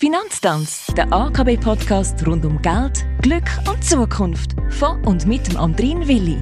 Finanztanz, 0.00 0.86
der 0.96 1.12
AKB-Podcast 1.12 2.24
rund 2.24 2.44
um 2.44 2.62
Geld, 2.62 3.04
Glück 3.20 3.50
und 3.68 3.82
Zukunft. 3.82 4.54
Von 4.70 5.04
und 5.04 5.26
mit 5.26 5.48
dem 5.48 5.56
Andrin 5.56 6.06
Willi. 6.06 6.38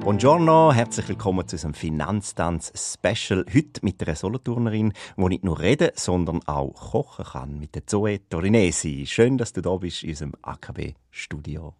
Buongiorno, 0.00 0.72
herzlich 0.72 1.06
willkommen 1.06 1.46
zu 1.46 1.56
unserem 1.56 1.74
Finanztanz-Special. 1.74 3.44
Heute 3.54 3.84
mit 3.84 4.02
einer 4.02 4.16
Soloturnerin, 4.16 4.94
die 5.18 5.24
nicht 5.24 5.44
nur 5.44 5.60
reden, 5.60 5.90
sondern 5.96 6.40
auch 6.48 6.72
kochen 6.92 7.26
kann, 7.26 7.58
mit 7.58 7.74
der 7.74 7.86
Zoe 7.86 8.26
Torinesi. 8.26 9.04
Schön, 9.06 9.36
dass 9.36 9.52
du 9.52 9.60
da 9.60 9.76
bist 9.76 10.02
in 10.02 10.08
unserem 10.08 10.32
AKB-Studio. 10.40 11.74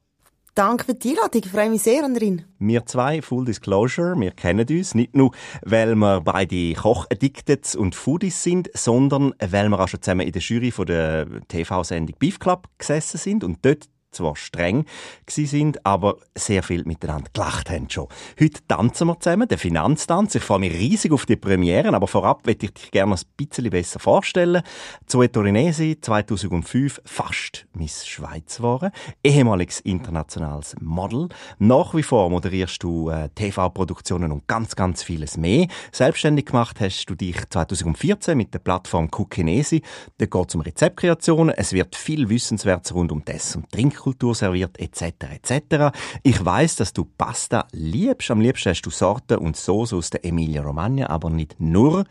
Danke 0.59 0.87
für 0.87 0.95
die 0.95 1.11
Einladung, 1.11 1.43
ich 1.45 1.51
freue 1.53 1.71
mich 1.71 1.83
sehr 1.83 2.03
darin. 2.03 2.43
Wir 2.59 2.85
zwei, 2.85 3.23
Full 3.23 3.45
Disclosure, 3.45 4.19
wir 4.19 4.33
kennen 4.33 4.67
uns 4.69 4.93
nicht 4.93 5.15
nur, 5.15 5.31
weil 5.63 5.95
wir 5.95 6.21
beide 6.21 6.73
Koch-Addicted 6.73 7.77
und 7.77 7.95
Foodies 7.95 8.43
sind, 8.43 8.69
sondern 8.75 9.33
weil 9.39 9.69
wir 9.69 9.79
auch 9.79 9.87
schon 9.87 10.03
zusammen 10.03 10.27
in 10.27 10.33
der 10.33 10.43
Jury 10.43 10.73
von 10.73 10.87
der 10.87 11.29
TV-Sendung 11.47 12.17
Beef 12.19 12.41
Club 12.41 12.67
gesessen 12.77 13.19
sind 13.19 13.45
und 13.45 13.65
dort 13.65 13.89
zwar 14.11 14.37
streng 14.37 14.85
sind, 15.29 15.85
aber 15.85 16.17
sehr 16.35 16.63
viel 16.63 16.85
miteinander 16.85 17.31
gelacht 17.33 17.71
haben 17.71 17.89
schon. 17.91 18.09
Heute 18.41 18.61
tanzen 18.67 19.07
wir 19.09 19.21
zusammen, 19.21 19.49
den 19.49 19.59
Finanztanz. 19.59 20.35
Ich 20.35 20.43
freue 20.43 20.61
mich 20.61 20.73
riesig 20.73 21.13
auf 21.13 21.27
die 21.27 21.37
Premieren, 21.37 21.95
aber 21.95 22.09
vorab 22.09 22.47
möchte 22.47 22.67
ich 22.67 22.75
dich 22.75 22.91
gerne 22.91 23.15
ein 23.15 23.21
bisschen 23.37 23.71
besser 23.71 24.01
vorstellen. 24.01 24.63
Zoe 25.07 25.31
Torinesi, 25.31 25.99
2005 26.01 27.03
fast 27.05 27.67
Miss 27.75 28.07
Schweiz 28.07 28.57
geworden, 28.57 28.91
ehemaliges 29.23 29.81
internationales 29.81 30.75
Model. 30.81 31.29
Nach 31.59 31.95
wie 31.95 32.03
vor 32.03 32.31
moderierst 32.31 32.83
du 32.83 33.11
äh, 33.11 33.29
TV-Produktionen 33.35 34.33
und 34.33 34.47
ganz, 34.47 34.75
ganz 34.75 35.03
vieles 35.03 35.37
mehr. 35.37 35.69
Selbstständig 35.93 36.47
gemacht 36.47 36.81
hast 36.81 37.07
du 37.07 37.15
dich 37.15 37.37
2014 37.49 38.37
mit 38.37 38.55
der 38.55 38.59
Plattform 38.61 39.09
Cookinesi. 39.11 39.83
Da 40.19 40.27
geht 40.27 40.49
es 40.49 40.55
um 40.55 40.61
Rezeptkreationen. 40.63 41.55
Es 41.57 41.73
wird 41.73 41.95
viel 41.95 42.29
Wissenswertes 42.29 42.95
rund 42.95 43.13
um 43.13 43.25
das 43.25 43.55
und 43.55 43.71
Trink 43.71 43.98
Trinkkultur 43.99 44.35
serviert 44.35 44.79
etc. 44.79 45.03
etc. 45.35 45.97
Ich 46.23 46.43
weiß, 46.45 46.77
dass 46.77 46.93
du 46.93 47.05
Pasta 47.05 47.67
liebst. 47.73 48.31
Am 48.31 48.41
liebsten 48.41 48.71
hast 48.71 48.83
du 48.83 48.91
Sorten 48.91 49.39
und 49.39 49.57
Soße 49.57 49.97
aus 49.97 50.11
der 50.11 50.25
Emilia 50.25 50.63
Romagna, 50.63 51.11
aber 51.11 51.31
nicht 51.31 51.59
nur. 51.59 52.05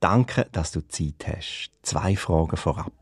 Danke, 0.00 0.46
dass 0.52 0.70
du 0.70 0.86
Zeit 0.86 1.26
hast. 1.26 1.70
Zwei 1.82 2.14
Fragen 2.16 2.56
vorab. 2.56 2.92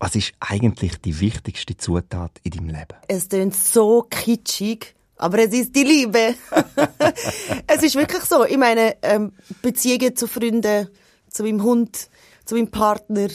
Was 0.00 0.16
ist 0.16 0.32
eigentlich 0.40 1.00
die 1.00 1.20
wichtigste 1.20 1.76
Zutat 1.76 2.32
in 2.42 2.50
deinem 2.52 2.68
Leben? 2.68 2.98
Es 3.06 3.28
klingt 3.28 3.54
so 3.54 4.02
kitschig, 4.02 4.94
aber 5.16 5.38
es 5.38 5.52
ist 5.52 5.76
die 5.76 5.84
Liebe. 5.84 6.34
es 7.66 7.82
ist 7.82 7.94
wirklich 7.94 8.22
so. 8.24 8.44
Ich 8.44 8.56
meine, 8.56 8.96
ähm, 9.02 9.32
Beziehungen 9.62 10.16
zu 10.16 10.26
Freunden, 10.26 10.88
zu 11.28 11.44
meinem 11.44 11.62
Hund, 11.62 12.08
zu 12.44 12.56
meinem 12.56 12.70
Partner, 12.70 13.28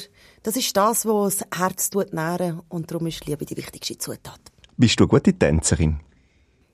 das 0.45 0.55
ist 0.55 0.77
das, 0.77 1.07
was 1.07 1.37
das 1.37 1.59
Herz 1.59 1.89
nähren 2.11 2.61
und 2.69 2.91
darum 2.91 3.07
ist 3.07 3.25
Liebe 3.25 3.45
die 3.45 3.57
wichtigste 3.57 3.97
Zutat. 3.97 4.39
Bist 4.77 4.99
du 4.99 5.05
eine 5.05 5.09
gute 5.09 5.33
Tänzerin? 5.33 6.01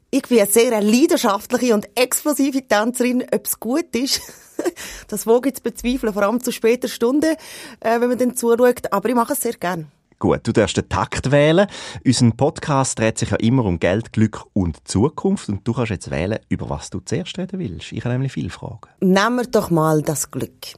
Ich 0.09 0.23
bin 0.23 0.39
eine 0.39 0.47
sehr 0.47 0.81
leidenschaftliche 0.81 1.73
und 1.73 1.88
explosive 1.95 2.67
Tänzerin. 2.67 3.23
Ob 3.31 3.45
es 3.45 3.58
gut 3.61 3.95
ist, 3.95 4.19
das 5.08 5.25
wage 5.25 5.49
ich 5.49 5.55
zu 5.55 5.61
bezweifeln, 5.64 6.11
vor 6.11 6.23
allem 6.23 6.44
zu 6.44 6.52
später 6.52 6.89
Stunde, 6.89 7.38
äh, 7.80 8.02
wenn 8.02 8.09
man 8.09 8.17
dann 8.17 8.36
zuschaut. 8.36 8.92
Aber 8.92 9.08
ich 9.08 9.16
mache 9.16 9.33
es 9.33 9.42
sehr 9.42 9.53
gerne. 9.53 9.86
Gut, 10.19 10.42
du 10.44 10.52
darfst 10.52 10.75
den 10.75 10.89
Takt 10.89 11.31
wählen. 11.31 11.67
Unser 12.05 12.31
Podcast 12.31 12.99
dreht 12.99 13.19
sich 13.19 13.30
ja 13.30 13.38
immer 13.38 13.64
um 13.64 13.80
Geld, 13.80 14.11
Glück 14.11 14.44
und 14.52 14.86
Zukunft. 14.86 15.47
Und 15.47 15.66
du 15.66 15.72
kannst 15.72 15.92
jetzt 15.92 16.11
wählen, 16.11 16.39
über 16.49 16.69
was 16.69 16.89
du 16.89 16.99
zuerst 16.99 17.38
reden 17.38 17.58
willst. 17.58 17.94
Ich 17.94 18.03
habe 18.03 18.16
nämlich 18.16 18.33
viele 18.33 18.49
Fragen. 18.49 18.81
Nehmen 18.99 19.38
wir 19.38 19.45
doch 19.45 19.69
mal 19.69 20.02
das 20.02 20.30
Glück. 20.30 20.73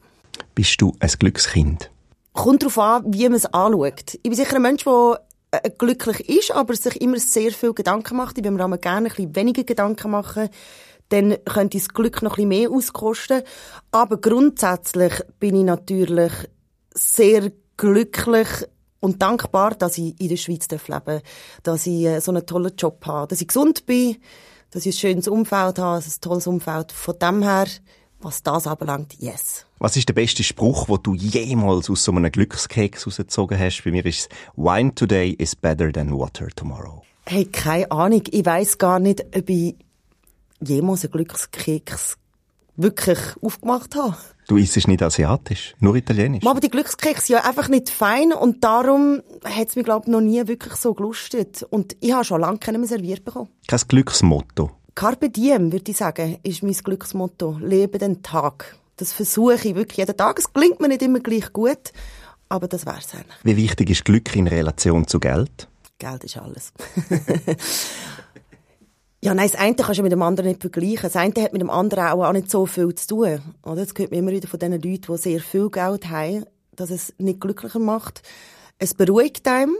Bist 0.53 0.79
du 0.79 0.95
ein 0.99 1.09
Glückskind? 1.09 1.89
Kommt 2.33 2.63
darauf 2.63 2.79
an, 2.79 3.13
wie 3.13 3.23
man 3.23 3.33
es 3.33 3.45
anschaut. 3.45 4.15
Ich 4.15 4.23
bin 4.23 4.33
sicher 4.33 4.55
ein 4.55 4.63
Mensch, 4.63 4.83
der 4.83 5.21
äh, 5.51 5.69
glücklich 5.69 6.27
ist, 6.27 6.51
aber 6.51 6.75
sich 6.75 6.99
immer 6.99 7.19
sehr 7.19 7.51
viel 7.51 7.73
Gedanken 7.73 8.17
macht. 8.17 8.37
Ich 8.37 8.43
würde 8.43 8.67
mir 8.67 8.77
gerne 8.79 9.07
ein 9.07 9.15
bisschen 9.15 9.35
weniger 9.35 9.63
Gedanken 9.63 10.11
machen. 10.11 10.49
Dann 11.09 11.37
könnte 11.45 11.77
das 11.77 11.89
Glück 11.89 12.23
noch 12.23 12.31
ein 12.31 12.49
bisschen 12.49 12.49
mehr 12.49 12.71
auskosten. 12.71 13.43
Aber 13.91 14.17
grundsätzlich 14.17 15.13
bin 15.39 15.55
ich 15.55 15.63
natürlich 15.63 16.33
sehr 16.95 17.51
glücklich 17.77 18.47
und 18.99 19.21
dankbar, 19.21 19.75
dass 19.75 19.97
ich 19.97 20.19
in 20.19 20.29
der 20.29 20.37
Schweiz 20.37 20.67
leben 20.69 20.81
darf, 20.87 21.21
dass 21.61 21.85
ich 21.85 22.05
äh, 22.05 22.19
so 22.19 22.31
einen 22.31 22.45
tollen 22.47 22.75
Job 22.75 23.05
habe, 23.05 23.27
dass 23.27 23.41
ich 23.41 23.47
gesund 23.47 23.85
bin, 23.85 24.17
dass 24.71 24.87
ich 24.87 24.95
ein 24.95 24.99
schönes 24.99 25.27
Umfeld 25.27 25.77
habe, 25.77 26.03
ein 26.03 26.21
tolles 26.21 26.47
Umfeld. 26.47 26.91
Von 26.91 27.19
dem 27.19 27.43
her 27.43 27.67
was 28.23 28.43
das 28.43 28.67
anbelangt, 28.67 29.15
yes. 29.19 29.65
Was 29.79 29.97
ist 29.97 30.07
der 30.07 30.13
beste 30.13 30.43
Spruch, 30.43 30.85
den 30.85 31.03
du 31.03 31.13
jemals 31.13 31.89
aus 31.89 32.03
so 32.03 32.11
einem 32.11 32.31
Glückskeks 32.31 33.05
rausgezogen 33.05 33.59
hast? 33.59 33.83
Bei 33.83 33.91
mir 33.91 34.05
ist 34.05 34.19
es 34.19 34.29
«Wine 34.55 34.95
today 34.95 35.31
is 35.31 35.55
better 35.55 35.91
than 35.91 36.17
water 36.17 36.47
tomorrow». 36.55 37.03
Hey, 37.25 37.45
keine 37.45 37.89
Ahnung. 37.91 38.23
Ich 38.31 38.45
weiss 38.45 38.77
gar 38.77 38.99
nicht, 38.99 39.23
ob 39.35 39.49
ich 39.49 39.75
jemals 40.59 41.03
einen 41.03 41.11
Glückskeks 41.11 42.17
wirklich 42.75 43.19
aufgemacht 43.41 43.95
habe. 43.95 44.17
Du 44.47 44.57
isst 44.57 44.75
es 44.75 44.87
nicht 44.87 45.01
asiatisch, 45.01 45.73
nur 45.79 45.95
italienisch. 45.95 46.45
Aber 46.45 46.59
die 46.59 46.69
Glückskeks 46.69 47.27
sind 47.27 47.37
ja 47.37 47.45
einfach 47.45 47.69
nicht 47.69 47.89
fein 47.89 48.33
und 48.33 48.63
darum 48.63 49.21
hat 49.45 49.69
es 49.69 49.75
mich, 49.75 49.85
glaube 49.85 50.05
ich, 50.05 50.11
noch 50.11 50.21
nie 50.21 50.45
wirklich 50.47 50.75
so 50.75 50.93
gelustet. 50.93 51.63
Und 51.69 51.95
ich 52.01 52.11
habe 52.11 52.25
schon 52.25 52.41
lange 52.41 52.57
keinen 52.57 52.81
mehr 52.81 52.89
serviert 52.89 53.23
bekommen. 53.23 53.49
Kein 53.67 53.79
Glücksmotto? 53.87 54.71
Carpe 54.95 55.29
diem, 55.29 55.71
würde 55.71 55.91
ich 55.91 55.97
sagen, 55.97 56.37
ist 56.43 56.61
mein 56.61 56.73
Glücksmotto. 56.73 57.57
Lebe 57.59 57.97
den 57.97 58.21
Tag. 58.21 58.77
Das 58.97 59.11
versuche 59.11 59.55
ich 59.55 59.75
wirklich 59.75 59.97
jeden 59.97 60.15
Tag. 60.15 60.37
Es 60.37 60.53
klingt 60.53 60.79
mir 60.79 60.87
nicht 60.87 61.01
immer 61.01 61.19
gleich 61.19 61.51
gut, 61.51 61.91
aber 62.47 62.67
das 62.67 62.85
wäre 62.85 62.99
es 62.99 63.13
eigentlich. 63.13 63.37
Wie 63.43 63.57
wichtig 63.57 63.89
ist 63.89 64.05
Glück 64.05 64.35
in 64.35 64.47
Relation 64.47 65.07
zu 65.07 65.19
Geld? 65.19 65.67
Geld 65.97 66.23
ist 66.23 66.37
alles. 66.37 66.73
ja, 69.21 69.33
nein, 69.33 69.49
das 69.51 69.59
eine 69.59 69.75
kannst 69.75 69.97
du 69.97 70.03
mit 70.03 70.11
dem 70.11 70.21
anderen 70.21 70.49
nicht 70.49 70.61
vergleichen. 70.61 71.01
Das 71.01 71.15
eine 71.15 71.33
hat 71.41 71.53
mit 71.53 71.61
dem 71.61 71.71
anderen 71.71 72.05
auch, 72.05 72.25
auch 72.25 72.33
nicht 72.33 72.51
so 72.51 72.67
viel 72.67 72.93
zu 72.93 73.07
tun. 73.07 73.41
Oder? 73.63 73.85
Das 73.85 73.93
hört 73.97 74.11
man 74.11 74.19
immer 74.19 74.31
wieder 74.31 74.47
von 74.47 74.59
den 74.59 74.73
Leuten, 74.73 75.11
die 75.11 75.17
sehr 75.17 75.39
viel 75.39 75.69
Geld 75.71 76.09
haben, 76.09 76.45
dass 76.75 76.91
es 76.91 77.13
nicht 77.17 77.41
glücklicher 77.41 77.79
macht. 77.79 78.21
Es 78.77 78.93
beruhigt 78.93 79.47
einem. 79.47 79.75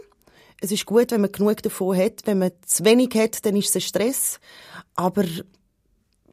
Es 0.64 0.72
ist 0.72 0.86
gut, 0.86 1.12
wenn 1.12 1.20
man 1.20 1.32
genug 1.34 1.62
davon 1.62 1.98
hat. 1.98 2.22
Wenn 2.24 2.40
man 2.40 2.52
zu 2.66 2.86
wenig 2.86 3.14
hat, 3.16 3.46
dann 3.46 3.58
ist 3.58 3.68
es 3.68 3.76
ein 3.76 3.82
Stress. 3.82 4.40
Aber 4.96 5.26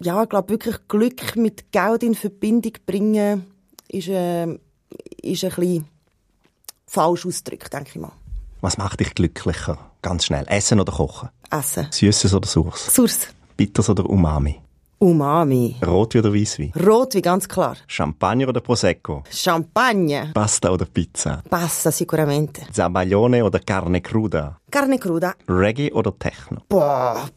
ja, 0.01 0.23
ich 0.23 0.29
glaube 0.29 0.51
wirklich 0.51 0.77
Glück 0.87 1.35
mit 1.35 1.73
Geld 1.73 2.05
in 2.05 2.15
Verbindung 2.15 2.75
bringen 2.87 3.45
ist, 3.89 4.07
äh, 4.07 4.47
ist 5.21 5.43
ein 5.43 5.51
bisschen 5.51 5.89
falsch 6.87 7.27
ausgedrückt, 7.27 7.73
denke 7.73 7.91
ich 7.91 7.97
mal. 7.97 8.13
Was 8.61 8.79
macht 8.79 9.01
dich 9.01 9.17
glücklicher? 9.17 9.91
Ganz 10.01 10.27
schnell. 10.27 10.45
Essen 10.47 10.79
oder 10.79 10.93
kochen? 10.93 11.31
Essen. 11.51 11.89
Süßes 11.91 12.33
oder 12.33 12.47
Surs? 12.47 12.95
Surs. 12.95 13.27
Bitters 13.57 13.91
oder 13.91 14.09
Umami? 14.09 14.61
Umami. 15.03 15.77
Rotwein 15.83 16.21
oder 16.23 16.35
Weisswein? 16.35 16.73
Rotwein, 16.77 17.23
ganz 17.23 17.49
klar. 17.49 17.75
Champagner 17.87 18.49
oder 18.49 18.61
Prosecco? 18.61 19.23
Champagner. 19.31 20.31
Pasta 20.35 20.71
oder 20.71 20.85
Pizza? 20.85 21.43
Pasta, 21.49 21.91
sicuramente. 21.91 22.67
Zabaglione 22.71 23.43
oder 23.43 23.61
Carne 23.61 24.03
cruda? 24.03 24.59
Carne 24.71 24.99
cruda. 24.99 25.35
Reggae 25.49 25.91
oder 25.95 26.13
Techno? 26.19 26.61
Boah, 26.69 27.31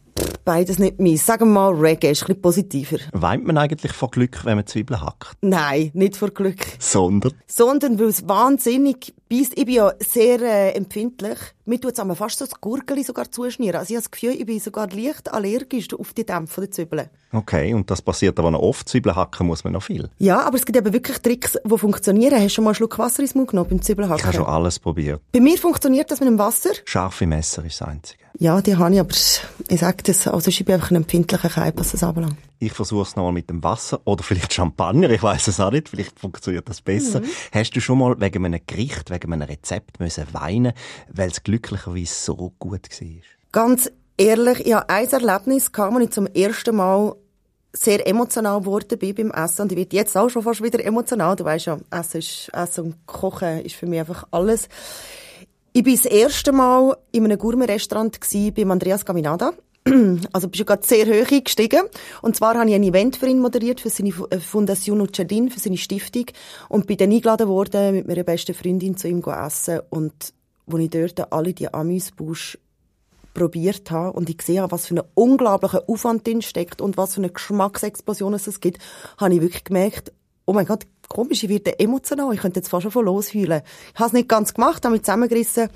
beides 0.46 0.80
nicht 0.80 1.00
meins. 1.00 1.26
Sagen 1.26 1.48
wir 1.50 1.54
mal, 1.54 1.74
Reggae 1.74 2.12
ist 2.12 2.24
ein 2.24 2.28
bisschen 2.28 2.42
positiver. 2.42 2.98
Weint 3.12 3.46
man 3.46 3.58
eigentlich 3.58 3.94
vor 3.94 4.12
Glück, 4.12 4.44
wenn 4.46 4.56
man 4.56 4.68
Zwiebeln 4.68 5.02
hackt? 5.02 5.38
Nein, 5.42 5.92
nicht 5.94 6.18
vor 6.18 6.30
Glück. 6.30 6.60
Sondern? 6.80 7.34
Sondern, 7.48 8.00
weil 8.00 8.08
es 8.08 8.28
wahnsinnig 8.28 9.14
beißt. 9.30 9.54
Ich 9.58 9.66
bin 9.66 9.76
ja 9.76 9.94
sehr 10.00 10.42
äh, 10.42 10.72
empfindlich. 10.72 11.38
Mir 11.66 11.80
tut 11.80 11.98
es 11.98 12.18
fast 12.18 12.40
so 12.40 12.46
das 12.46 12.60
Gurgeli 12.60 13.04
sogar 13.04 13.32
zuschneiden. 13.32 13.76
Also 13.76 13.92
ich 13.92 13.96
habe 13.96 14.04
das 14.04 14.12
Gefühl, 14.12 14.32
ich 14.32 14.46
bin 14.46 14.60
sogar 14.60 14.90
leicht 14.90 15.32
allergisch 15.32 15.94
auf 15.94 16.14
die 16.14 16.26
Dämpfe 16.26 16.62
der 16.62 16.72
Zwiebeln. 16.72 17.10
Okay, 17.32 17.74
und 17.74 17.90
das 17.90 18.02
passiert 18.02 18.38
aber 18.38 18.52
noch 18.52 18.60
oft. 18.60 18.88
Zwiebeln 18.90 19.16
hacken 19.16 19.48
muss 19.48 19.64
man 19.64 19.74
noch 19.74 19.84
viel. 19.84 20.10
Ja, 20.18 20.42
aber 20.42 20.58
es 20.58 20.66
gibt 20.66 20.78
eben 20.78 20.94
wirklich 20.94 21.20
Tricks, 21.20 21.58
die 21.64 21.78
funktionieren. 21.78 22.36
Hast 22.36 22.44
du 22.44 22.50
schon 22.50 22.64
mal 22.66 22.72
einen 22.72 22.76
Schluck 22.76 23.00
Wasser 23.00 23.22
ins 23.22 23.34
Mund 23.34 23.50
genommen 23.50 23.70
beim 23.70 23.82
Zwiebelhacken? 23.82 24.20
Ich 24.20 24.26
habe 24.26 24.36
schon 24.36 24.46
alles 24.46 24.78
probiert. 24.78 25.22
Bei 25.32 25.40
mir 25.40 25.58
funktioniert 25.58 26.12
das 26.12 26.20
mit 26.20 26.28
dem 26.28 26.38
Wasser. 26.38 26.72
Scharfe 26.86 27.26
Messer 27.26 27.64
ist 27.66 27.80
das 27.80 27.88
Einzige. 27.88 28.23
Ja, 28.40 28.62
die 28.62 28.76
habe 28.76 28.94
ich, 28.94 29.00
aber 29.00 29.14
ich 29.70 29.80
sage 29.80 30.04
das, 30.04 30.28
also 30.28 30.50
ich 30.50 30.66
bin 30.66 30.76
einfach 30.76 30.92
ein 30.92 30.98
empfindlicher 30.98 31.50
Keim, 31.50 31.74
was 31.76 31.92
das 31.92 32.04
anbelangt. 32.04 32.38
Ich 32.60 32.74
versuche 32.74 33.04
es 33.04 33.16
nochmal 33.16 33.32
mit 33.32 33.50
dem 33.50 33.64
Wasser 33.64 34.02
oder 34.06 34.24
vielleicht 34.24 34.54
Champagner, 34.54 35.10
ich 35.10 35.22
weiß 35.22 35.48
es 35.48 35.60
auch 35.60 35.72
nicht, 35.72 35.90
vielleicht 35.90 36.20
funktioniert 36.20 36.68
das 36.68 36.82
besser. 36.82 37.20
Mhm. 37.20 37.26
Hast 37.52 37.72
du 37.72 37.80
schon 37.80 38.00
mal 38.00 38.20
wegen 38.20 38.46
einem 38.46 38.62
Gericht, 38.66 39.12
wegen 39.12 39.34
einem 39.34 39.48
Rezept 39.48 40.00
müssen 40.00 40.26
weinen, 40.32 40.74
weil 41.12 41.30
es 41.30 41.44
glücklicherweise 41.44 42.14
so 42.14 42.54
gut 42.58 42.90
war? 42.90 43.08
Ganz 43.52 43.92
ehrlich, 44.18 44.66
ich 44.66 44.74
hatte 44.74 44.94
ein 44.94 45.10
Erlebnis, 45.10 45.72
als 45.74 46.04
ich 46.04 46.10
zum 46.12 46.28
ersten 46.28 46.76
Mal 46.76 47.16
sehr 47.74 48.08
emotional 48.08 48.60
geworden 48.60 49.00
bin 49.00 49.16
beim 49.16 49.32
Essen 49.32 49.64
und 49.64 49.72
ich 49.72 49.78
werde 49.78 49.96
jetzt 49.96 50.16
auch 50.16 50.30
schon 50.30 50.44
fast 50.44 50.62
wieder 50.62 50.84
emotional. 50.84 51.36
Du 51.36 51.44
weißt 51.44 51.66
ja, 51.66 51.80
Essen, 51.90 52.20
ist, 52.20 52.50
Essen 52.54 52.86
und 52.86 53.08
Kochen 53.08 53.62
ist 53.62 53.76
für 53.76 53.88
mich 53.88 54.00
einfach 54.00 54.28
alles. 54.32 54.70
Ich 55.76 55.84
war 55.84 55.92
das 55.92 56.06
erste 56.06 56.52
Mal 56.52 56.96
in 57.12 57.26
einem 57.26 57.40
Gourmet-Restaurant 57.40 58.20
beim 58.56 58.70
Andreas 58.70 59.04
Caminada. 59.04 59.54
also 60.32 60.48
bist 60.48 60.62
du 60.62 60.66
gerade 60.66 60.86
sehr 60.86 61.08
hoch 61.08 61.32
eingestiegen. 61.32 61.82
Und 62.22 62.36
zwar 62.36 62.54
habe 62.54 62.70
ich 62.70 62.76
ein 62.76 62.84
Event 62.84 63.16
für 63.16 63.26
ihn 63.26 63.40
moderiert, 63.40 63.82
für 63.82 63.90
seine 63.90 64.14
äh, 64.30 64.40
Fondation 64.40 65.10
Jardin, 65.12 65.50
für 65.50 65.60
seine 65.60 65.78
Stiftung. 65.78 66.26
Und 66.70 66.86
bin 66.86 66.98
dann 66.98 67.12
eingeladen 67.12 67.48
worden, 67.48 67.96
mit 67.96 68.08
meiner 68.08 68.24
besten 68.24 68.54
Freundin 68.54 68.98
zu 68.98 69.08
ihm 69.08 69.24
zu 69.24 69.32
essen. 69.32 69.80
Und 69.90 70.36
wo 70.68 70.78
ich 70.78 70.92
dort 70.92 71.34
alle 71.34 71.54
die 71.54 71.74
Amüsbusch 71.74 72.60
probiert 73.34 73.90
habe 73.90 74.14
und 74.16 74.30
ich 74.30 74.38
gesehen 74.38 74.62
habe, 74.62 74.74
was 74.74 74.86
für 74.86 74.94
einen 74.94 75.08
unglaublichen 75.16 75.80
Aufwand 75.88 76.28
drin 76.28 76.44
steckt 76.44 76.82
und 76.82 76.98
was 76.98 77.16
für 77.16 77.22
eine 77.22 77.32
Geschmacksexplosion 77.32 78.36
es 78.36 78.60
gibt, 78.62 78.78
habe 79.18 79.34
ich 79.34 79.42
wirklich 79.42 79.64
gemerkt, 79.64 80.14
oh 80.46 80.54
mein 80.54 80.68
Gott, 80.68 80.86
komisch, 81.10 81.44
ich 81.44 81.50
werde 81.50 81.80
emotional, 81.80 82.34
ich 82.34 82.40
könnte 82.40 82.60
jetzt 82.60 82.70
fast 82.70 82.84
schon 82.84 82.92
von 82.92 83.06
losheulen. 83.06 83.62
Ich 83.94 84.00
habe 84.00 84.08
es 84.08 84.14
nicht 84.14 84.30
ganz 84.30 84.54
gemacht, 84.54 84.84
habe 84.86 84.94
mich 84.94 85.04
zusammengerissen. 85.04 85.70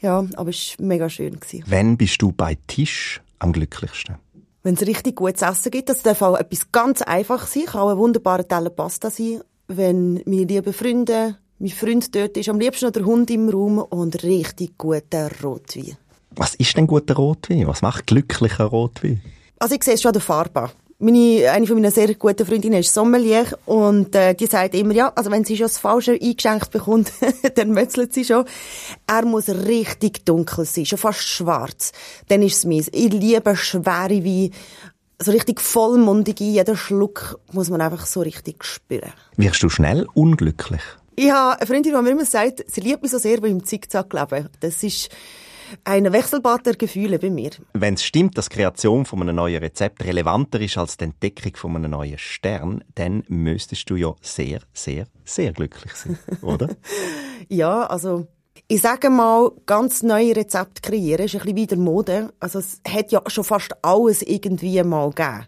Ja, 0.00 0.24
aber 0.36 0.50
es 0.50 0.78
war 0.78 0.86
mega 0.86 1.08
schön. 1.10 1.38
Gewesen. 1.38 1.64
Wann 1.66 1.96
bist 1.96 2.22
du 2.22 2.32
bei 2.32 2.56
Tisch 2.66 3.20
am 3.38 3.52
glücklichsten? 3.52 4.16
Wenn 4.62 4.74
es 4.74 4.86
richtig 4.86 5.16
gutes 5.16 5.42
Essen 5.42 5.70
gibt, 5.70 5.88
das 5.88 6.02
darf 6.02 6.22
auch 6.22 6.36
etwas 6.36 6.70
ganz 6.72 7.02
Einfaches 7.02 7.52
sein, 7.52 7.66
kann 7.66 7.80
auch 7.80 7.90
ein 7.90 7.96
wunderbarer 7.96 8.46
Teller 8.46 8.70
Pasta 8.70 9.10
sein. 9.10 9.40
Wenn 9.66 10.22
meine 10.26 10.44
lieben 10.44 10.72
Freunde, 10.72 11.36
mein 11.58 11.70
Freund 11.70 12.14
dort 12.14 12.36
ist, 12.36 12.48
am 12.48 12.60
liebsten 12.60 12.86
noch 12.86 12.92
der 12.92 13.04
Hund 13.04 13.30
im 13.30 13.48
Raum 13.48 13.78
und 13.78 14.22
richtig 14.22 14.78
guter 14.78 15.30
Rotwein. 15.42 15.96
Was 16.30 16.54
ist 16.54 16.76
denn 16.76 16.86
guter 16.86 17.14
Rotwein? 17.14 17.66
Was 17.66 17.82
macht 17.82 18.06
glücklicher 18.06 18.66
Rotwein? 18.66 19.20
Also 19.58 19.74
ich 19.74 19.82
sehe 19.82 19.94
es 19.94 20.02
schon 20.02 20.10
an 20.10 20.14
der 20.14 20.22
Farbe 20.22 20.70
meine, 20.98 21.50
eine 21.50 21.66
von 21.66 21.80
meinen 21.80 21.92
sehr 21.92 22.12
guten 22.14 22.44
Freundinnen 22.44 22.80
ist 22.80 22.92
Sommelier 22.92 23.46
und 23.66 24.14
äh, 24.14 24.34
die 24.34 24.46
sagt 24.46 24.74
immer, 24.74 24.94
ja, 24.94 25.12
also 25.14 25.30
wenn 25.30 25.44
sie 25.44 25.56
schon 25.56 25.66
das 25.66 25.78
Falsche 25.78 26.12
eingeschenkt 26.12 26.70
bekommt, 26.70 27.12
dann 27.54 27.70
mötzelt 27.70 28.12
sie 28.12 28.24
schon. 28.24 28.44
Er 29.06 29.24
muss 29.24 29.48
richtig 29.48 30.24
dunkel 30.24 30.64
sein, 30.64 30.86
schon 30.86 30.98
fast 30.98 31.22
schwarz. 31.22 31.92
Dann 32.28 32.42
ist 32.42 32.58
es 32.58 32.64
mies. 32.64 32.88
Ich 32.92 33.12
liebe 33.12 33.56
schwere 33.56 33.86
Weine, 33.86 34.50
so 35.20 35.32
richtig 35.32 35.60
vollmundige, 35.60 36.44
jeder 36.44 36.76
Schluck 36.76 37.40
muss 37.52 37.70
man 37.70 37.80
einfach 37.80 38.06
so 38.06 38.20
richtig 38.20 38.64
spüren. 38.64 39.12
Wirst 39.36 39.62
du 39.62 39.68
schnell 39.68 40.06
unglücklich? 40.14 40.82
Ich 41.16 41.30
habe 41.30 41.58
eine 41.58 41.66
Freundin, 41.66 41.94
die 41.94 42.02
mir 42.02 42.10
immer 42.10 42.24
sagt, 42.24 42.64
sie 42.68 42.80
liebt 42.80 43.02
mich 43.02 43.10
so 43.10 43.18
sehr, 43.18 43.42
wie 43.42 43.48
im 43.48 43.64
Zickzack 43.64 44.12
leben. 44.12 44.48
Das 44.60 44.82
ist 44.84 45.10
ein 45.84 46.12
Wechselbad 46.12 46.66
der 46.66 46.74
Gefühle 46.74 47.18
bei 47.18 47.30
mir. 47.30 47.50
Wenn 47.72 47.94
es 47.94 48.04
stimmt, 48.04 48.38
dass 48.38 48.48
die 48.48 48.56
Kreation 48.56 49.04
von 49.04 49.22
einem 49.22 49.36
neuen 49.36 49.62
Rezept 49.62 50.04
relevanter 50.04 50.60
ist 50.60 50.78
als 50.78 50.96
die 50.96 51.04
Entdeckung 51.04 51.56
von 51.56 51.76
einem 51.76 51.90
neuen 51.92 52.18
Stern, 52.18 52.84
dann 52.94 53.24
müsstest 53.28 53.88
du 53.90 53.96
ja 53.96 54.14
sehr, 54.20 54.60
sehr, 54.72 55.06
sehr 55.24 55.52
glücklich 55.52 55.92
sein, 55.94 56.18
oder? 56.42 56.68
ja, 57.48 57.86
also 57.86 58.26
ich 58.66 58.82
sage 58.82 59.08
mal, 59.08 59.50
ganz 59.66 60.02
neue 60.02 60.36
Rezepte 60.36 60.82
kreieren 60.82 61.24
ist 61.24 61.34
ein 61.34 61.40
bisschen 61.40 61.56
wie 61.56 61.66
der 61.66 61.78
Mode. 61.78 62.32
Also 62.40 62.58
es 62.58 62.80
hat 62.86 63.12
ja 63.12 63.22
schon 63.26 63.44
fast 63.44 63.72
alles 63.82 64.22
irgendwie 64.22 64.82
mal 64.82 65.10
gegeben. 65.10 65.46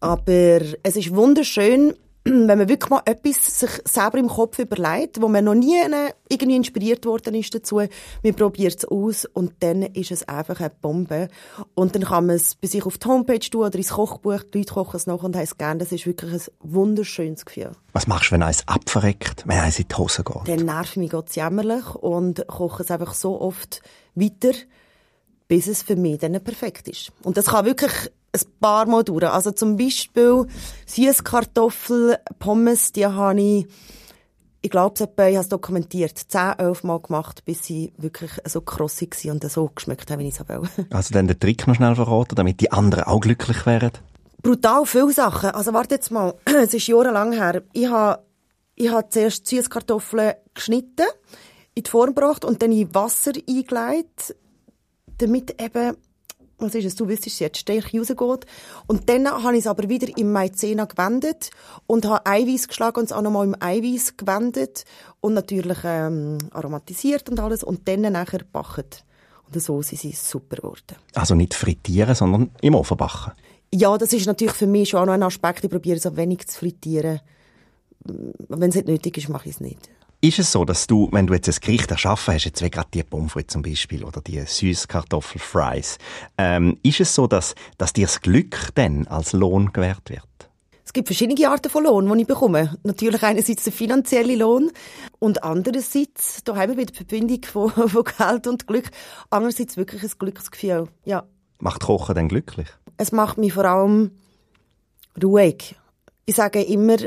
Aber 0.00 0.60
es 0.82 0.96
ist 0.96 1.14
wunderschön, 1.14 1.94
wenn 2.24 2.46
man 2.46 2.68
wirklich 2.68 2.90
mal 2.90 3.02
etwas 3.06 3.60
sich 3.60 3.70
selber 3.84 4.18
im 4.18 4.28
Kopf 4.28 4.58
überlegt, 4.58 5.22
wo 5.22 5.28
man 5.28 5.44
noch 5.44 5.54
nie 5.54 5.80
irgendwie 6.28 6.56
inspiriert 6.56 7.06
worden 7.06 7.34
ist 7.34 7.54
dazu, 7.54 7.76
man 8.22 8.34
probiert 8.34 8.76
es 8.76 8.84
aus 8.84 9.24
und 9.24 9.54
dann 9.60 9.82
ist 9.82 10.10
es 10.10 10.28
einfach 10.28 10.60
eine 10.60 10.70
Bombe. 10.70 11.28
Und 11.74 11.94
dann 11.94 12.04
kann 12.04 12.26
man 12.26 12.36
es 12.36 12.56
bei 12.56 12.68
sich 12.68 12.84
auf 12.84 12.98
die 12.98 13.08
Homepage 13.08 13.40
tun 13.40 13.62
oder 13.62 13.76
ins 13.76 13.90
Kochbuch, 13.90 14.42
die 14.42 14.58
Leute 14.58 14.74
kochen 14.74 14.96
es 14.96 15.06
nach 15.06 15.22
und 15.22 15.34
haben 15.34 15.42
es 15.42 15.56
gerne. 15.56 15.78
Das 15.78 15.92
ist 15.92 16.06
wirklich 16.06 16.32
ein 16.32 16.52
wunderschönes 16.60 17.46
Gefühl. 17.46 17.72
Was 17.92 18.06
machst 18.06 18.30
du, 18.30 18.32
wenn 18.32 18.42
eins 18.42 18.68
abverreckt, 18.68 19.44
wenn 19.46 19.58
eins 19.58 19.78
in 19.78 19.88
die 19.88 19.94
Hose 19.94 20.22
geht? 20.22 20.46
Dann 20.46 20.66
nervt 20.66 20.98
mich 20.98 21.10
Gott 21.10 21.34
jämmerlich 21.34 21.94
und 21.94 22.46
koche 22.46 22.82
es 22.82 22.90
einfach 22.90 23.14
so 23.14 23.40
oft 23.40 23.80
weiter, 24.14 24.52
bis 25.48 25.68
es 25.68 25.82
für 25.82 25.96
mich 25.96 26.18
dann 26.18 26.38
perfekt 26.44 26.86
ist. 26.86 27.12
Und 27.22 27.38
das 27.38 27.46
kann 27.46 27.64
wirklich 27.64 27.92
ein 28.32 28.40
paar 28.60 28.86
Mal 28.86 29.04
durch. 29.04 29.24
Also 29.24 29.50
zum 29.50 29.76
Beispiel 29.76 30.46
Süßkartoffel, 30.86 32.18
Pommes, 32.38 32.92
die 32.92 33.06
habe 33.06 33.40
ich, 33.40 33.66
ich 34.62 34.70
glaube, 34.70 34.94
ich 34.96 35.02
habe 35.02 35.32
es 35.32 35.48
dokumentiert, 35.48 36.18
10, 36.18 36.58
11 36.58 36.84
Mal 36.84 37.00
gemacht, 37.00 37.44
bis 37.44 37.64
sie 37.64 37.92
wirklich 37.96 38.30
so 38.44 38.60
krossig 38.60 39.16
waren 39.24 39.32
und 39.32 39.50
so 39.50 39.70
geschmeckt 39.74 40.10
haben, 40.10 40.20
wie 40.20 40.28
ich 40.28 40.38
es. 40.38 40.46
Also 40.90 41.14
dann 41.14 41.26
den 41.26 41.40
Trick 41.40 41.66
noch 41.66 41.74
schnell 41.74 41.94
verraten, 41.94 42.34
damit 42.36 42.60
die 42.60 42.70
anderen 42.70 43.04
auch 43.04 43.20
glücklich 43.20 43.64
wären? 43.66 43.92
Brutal 44.42 44.86
viele 44.86 45.12
Sachen. 45.12 45.50
Also 45.50 45.72
warte 45.72 45.96
jetzt 45.96 46.10
mal, 46.10 46.34
es 46.44 46.74
ist 46.74 46.86
jahrelang 46.86 47.32
her. 47.32 47.62
Ich 47.72 47.88
habe, 47.88 48.22
ich 48.74 48.90
habe 48.90 49.08
zuerst 49.08 49.46
Süßkartoffeln 49.46 50.34
geschnitten, 50.54 51.06
in 51.74 51.84
die 51.84 51.90
Form 51.90 52.14
gebracht 52.14 52.44
und 52.44 52.62
dann 52.62 52.72
in 52.72 52.94
Wasser 52.94 53.32
eingelegt, 53.48 54.34
damit 55.18 55.60
eben 55.60 55.96
was 56.60 56.74
ist 56.74 56.84
es, 56.84 56.94
du 56.94 57.08
wüsstest 57.08 57.34
es 57.34 57.40
jetzt, 57.40 57.58
Stärke 57.58 57.98
rausgeht. 57.98 58.46
Und 58.86 59.08
dann 59.08 59.28
habe 59.28 59.54
ich 59.54 59.60
es 59.60 59.66
aber 59.66 59.88
wieder 59.88 60.08
im 60.16 60.32
Maizena 60.32 60.84
gewendet 60.84 61.50
und 61.86 62.06
habe 62.06 62.26
Eiweiß 62.26 62.68
geschlagen 62.68 63.00
und 63.00 63.04
es 63.06 63.12
auch 63.12 63.22
nochmal 63.22 63.46
im 63.46 63.56
Eiweiß 63.58 64.16
gewendet 64.16 64.84
und 65.20 65.34
natürlich 65.34 65.78
ähm, 65.84 66.38
aromatisiert 66.52 67.28
und 67.28 67.40
alles 67.40 67.62
und 67.62 67.86
dann 67.88 68.02
nachher 68.02 68.40
gebacken. 68.40 68.86
Und 69.46 69.62
so 69.62 69.82
sind 69.82 70.00
sie 70.00 70.12
super 70.12 70.56
geworden. 70.56 70.96
Also 71.14 71.34
nicht 71.34 71.54
frittieren, 71.54 72.14
sondern 72.14 72.50
im 72.60 72.74
Ofen 72.74 72.96
backen? 72.96 73.32
Ja, 73.72 73.96
das 73.98 74.12
ist 74.12 74.26
natürlich 74.26 74.54
für 74.54 74.66
mich 74.66 74.88
schon 74.90 75.00
auch 75.00 75.06
noch 75.06 75.12
ein 75.12 75.22
Aspekt. 75.22 75.64
Ich 75.64 75.70
probiere 75.70 75.98
so 75.98 76.16
wenig 76.16 76.46
zu 76.48 76.58
frittieren. 76.58 77.20
Wenn 78.04 78.70
es 78.70 78.74
nicht 78.76 78.88
nötig 78.88 79.18
ist, 79.18 79.28
mache 79.28 79.48
ich 79.48 79.56
es 79.56 79.60
nicht. 79.60 79.90
Ist 80.22 80.38
es 80.38 80.52
so, 80.52 80.66
dass 80.66 80.86
du, 80.86 81.08
wenn 81.12 81.26
du 81.26 81.32
jetzt 81.32 81.48
ein 81.48 81.60
Gericht 81.62 81.90
erschaffen 81.90 82.34
hast, 82.34 82.44
jetzt 82.44 82.62
wie 82.62 82.68
gerade 82.68 82.90
die 82.92 83.02
Pommes 83.02 83.32
zum 83.46 83.62
Beispiel 83.62 84.04
oder 84.04 84.20
die 84.20 84.38
Süßkartoffelfries, 84.44 85.96
ähm, 86.36 86.78
ist 86.82 87.00
es 87.00 87.14
so, 87.14 87.26
dass, 87.26 87.54
dass 87.78 87.94
dir 87.94 88.04
das 88.04 88.20
Glück 88.20 88.68
dann 88.74 89.06
als 89.06 89.32
Lohn 89.32 89.72
gewährt 89.72 90.10
wird? 90.10 90.26
Es 90.84 90.92
gibt 90.92 91.08
verschiedene 91.08 91.48
Arten 91.48 91.70
von 91.70 91.84
Lohn, 91.84 92.12
die 92.12 92.20
ich 92.20 92.26
bekomme. 92.26 92.76
Natürlich 92.82 93.22
einerseits 93.22 93.64
der 93.64 93.72
finanzielle 93.72 94.36
Lohn 94.36 94.70
und 95.20 95.42
andererseits, 95.42 96.44
da 96.44 96.54
haben 96.54 96.72
wir 96.72 96.76
wieder 96.76 96.92
die 96.92 96.96
Verbindung 96.96 97.42
von, 97.44 97.70
von 97.88 98.04
Geld 98.04 98.46
und 98.46 98.66
Glück, 98.66 98.90
andererseits 99.30 99.78
wirklich 99.78 100.02
ein 100.02 100.12
Glücksgefühl, 100.18 100.88
ja. 101.06 101.24
Macht 101.60 101.80
Kochen 101.80 102.14
denn 102.14 102.28
glücklich? 102.28 102.68
Es 102.98 103.10
macht 103.10 103.38
mich 103.38 103.54
vor 103.54 103.64
allem 103.64 104.10
ruhig. 105.22 105.76
Ich 106.26 106.34
sage 106.34 106.60
immer, 106.62 106.98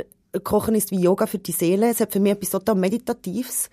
Kochen 0.43 0.75
ist 0.75 0.91
wie 0.91 0.99
Yoga 0.99 1.25
für 1.27 1.37
die 1.37 1.51
Seele. 1.51 1.89
Es 1.89 1.99
hat 1.99 2.11
für 2.11 2.19
mich 2.19 2.33
etwas 2.33 2.49
total 2.49 2.75
Meditatives. 2.75 3.69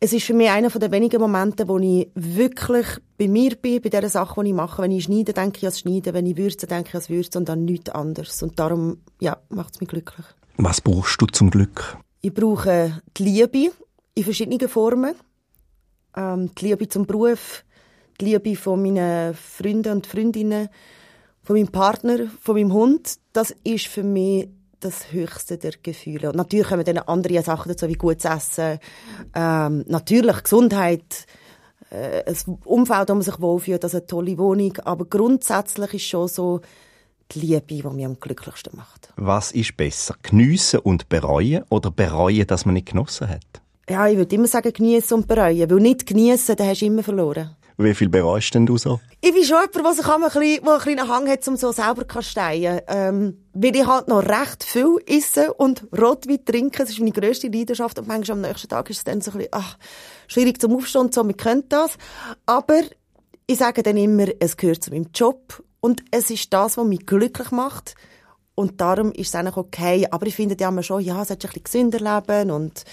Es 0.00 0.12
ist 0.12 0.24
für 0.24 0.34
mich 0.34 0.50
einer 0.50 0.68
der 0.68 0.90
wenigen 0.90 1.20
Momente, 1.20 1.66
wo 1.68 1.78
ich 1.78 2.10
wirklich 2.14 2.86
bei 3.16 3.28
mir 3.28 3.56
bin, 3.56 3.80
bei 3.80 3.88
der 3.88 4.08
Sache, 4.08 4.42
die 4.42 4.50
ich 4.50 4.54
mache. 4.54 4.82
Wenn 4.82 4.90
ich 4.90 5.04
schneide, 5.04 5.32
denke 5.32 5.58
ich 5.58 5.66
an 5.66 5.72
Schneiden. 5.72 6.14
Wenn 6.14 6.26
ich 6.26 6.36
würze, 6.36 6.66
denke 6.66 6.90
ich 6.90 6.94
an 6.94 7.16
Würze 7.16 7.38
und 7.38 7.48
an 7.48 7.64
nichts 7.64 7.90
anderes. 7.90 8.42
Und 8.42 8.58
darum, 8.58 8.98
ja, 9.20 9.38
macht 9.48 9.74
es 9.74 9.80
mich 9.80 9.88
glücklich. 9.88 10.26
Was 10.56 10.80
brauchst 10.80 11.20
du 11.20 11.26
zum 11.26 11.50
Glück? 11.50 11.96
Ich 12.20 12.34
brauche 12.34 13.02
die 13.16 13.22
Liebe 13.24 13.72
in 14.14 14.24
verschiedenen 14.24 14.68
Formen. 14.68 15.14
Ähm, 16.16 16.50
die 16.54 16.66
Liebe 16.66 16.88
zum 16.88 17.06
Beruf, 17.06 17.64
die 18.20 18.26
Liebe 18.26 18.56
von 18.56 18.82
meinen 18.82 19.34
Freunden 19.34 19.92
und 19.92 20.06
Freundinnen, 20.06 20.68
von 21.42 21.56
meinem 21.56 21.68
Partner, 21.68 22.26
von 22.40 22.54
meinem 22.56 22.72
Hund. 22.72 23.16
Das 23.32 23.54
ist 23.64 23.86
für 23.86 24.02
mich 24.02 24.48
das 24.84 25.12
höchste 25.12 25.58
der 25.58 25.72
Gefühle. 25.82 26.28
Und 26.30 26.36
natürlich 26.36 26.68
kommen 26.68 26.84
dann 26.84 26.98
andere 26.98 27.42
Sachen 27.42 27.70
dazu, 27.70 27.88
wie 27.88 27.94
gutes 27.94 28.24
Essen, 28.24 28.78
ähm, 29.34 29.84
natürlich 29.88 30.42
Gesundheit, 30.42 31.26
äh, 31.90 32.22
ein 32.26 32.58
Umfeld, 32.64 33.08
wo 33.08 33.14
man 33.14 33.22
sich 33.22 33.40
wohlfühlt, 33.40 33.82
also 33.84 33.98
eine 33.98 34.06
tolle 34.06 34.38
Wohnung. 34.38 34.76
Aber 34.84 35.04
grundsätzlich 35.04 35.94
ist 35.94 36.06
schon 36.06 36.28
so 36.28 36.60
die 37.32 37.40
Liebe, 37.40 37.62
die 37.66 37.82
mich 37.82 38.04
am 38.04 38.20
glücklichsten 38.20 38.76
macht. 38.76 39.12
Was 39.16 39.52
ist 39.52 39.76
besser, 39.76 40.14
geniessen 40.22 40.80
und 40.80 41.08
bereuen 41.08 41.64
oder 41.70 41.90
bereuen, 41.90 42.46
dass 42.46 42.66
man 42.66 42.74
nicht 42.74 42.88
genossen 42.88 43.28
hat? 43.28 43.62
Ja, 43.88 44.06
ich 44.08 44.16
würde 44.16 44.34
immer 44.34 44.46
sagen, 44.46 44.72
genießen 44.72 45.16
und 45.16 45.26
bereuen. 45.26 45.70
Weil 45.70 45.80
nicht 45.80 46.06
genießen, 46.06 46.56
dann 46.56 46.68
hast 46.68 46.80
du 46.80 46.86
immer 46.86 47.02
verloren. 47.02 47.56
Wie 47.76 47.94
viel 47.94 48.08
bereust 48.08 48.54
denn 48.54 48.66
du 48.66 48.78
so? 48.78 49.00
Ich 49.20 49.32
bin 49.32 49.42
schon 49.42 49.58
jemand, 49.62 49.84
der 49.84 49.92
sich 49.94 50.06
ein 50.06 50.20
bisschen, 50.22 50.68
einen 50.68 50.80
kleinen 50.80 51.08
Hang 51.08 51.28
hat, 51.28 51.48
um 51.48 51.56
so 51.56 51.72
selber 51.72 52.04
kasteien. 52.04 52.80
Ähm, 52.86 53.38
weil 53.52 53.74
ich 53.74 53.86
halt 53.86 54.06
noch 54.06 54.22
recht 54.22 54.62
viel 54.62 54.98
esse 55.06 55.52
und 55.54 55.84
Rotwein 55.92 56.44
trinke. 56.44 56.78
Das 56.78 56.90
ist 56.90 57.00
meine 57.00 57.10
grösste 57.10 57.48
Leidenschaft. 57.48 57.98
Und 57.98 58.06
manchmal 58.06 58.38
am 58.38 58.42
nächsten 58.42 58.68
Tag 58.68 58.90
ist 58.90 58.98
es 58.98 59.04
dann 59.04 59.20
so 59.20 59.32
ein 59.32 59.38
bisschen, 59.38 59.52
ach, 59.52 59.76
schwierig 60.28 60.60
zum 60.60 60.76
Aufstehen 60.76 61.10
so, 61.10 61.26
wir 61.26 61.34
können 61.34 61.64
das. 61.68 61.98
Aber 62.46 62.82
ich 63.46 63.58
sage 63.58 63.82
dann 63.82 63.96
immer, 63.96 64.26
es 64.38 64.56
gehört 64.56 64.84
zu 64.84 64.90
meinem 64.90 65.08
Job. 65.12 65.62
Und 65.80 66.04
es 66.12 66.30
ist 66.30 66.52
das, 66.52 66.76
was 66.76 66.86
mich 66.86 67.04
glücklich 67.04 67.50
macht. 67.50 67.96
Und 68.54 68.80
darum 68.80 69.10
ist 69.10 69.28
es 69.28 69.34
eigentlich 69.34 69.56
okay. 69.56 70.06
Aber 70.12 70.26
ich 70.28 70.36
finde 70.36 70.56
ja 70.58 70.68
immer 70.68 70.84
schon, 70.84 71.02
ja, 71.02 71.20
es 71.20 71.30
hat 71.30 71.44
ein 71.44 71.50
bisschen 71.50 71.90
gesünder 71.90 71.98
leben 71.98 72.52
und, 72.52 72.84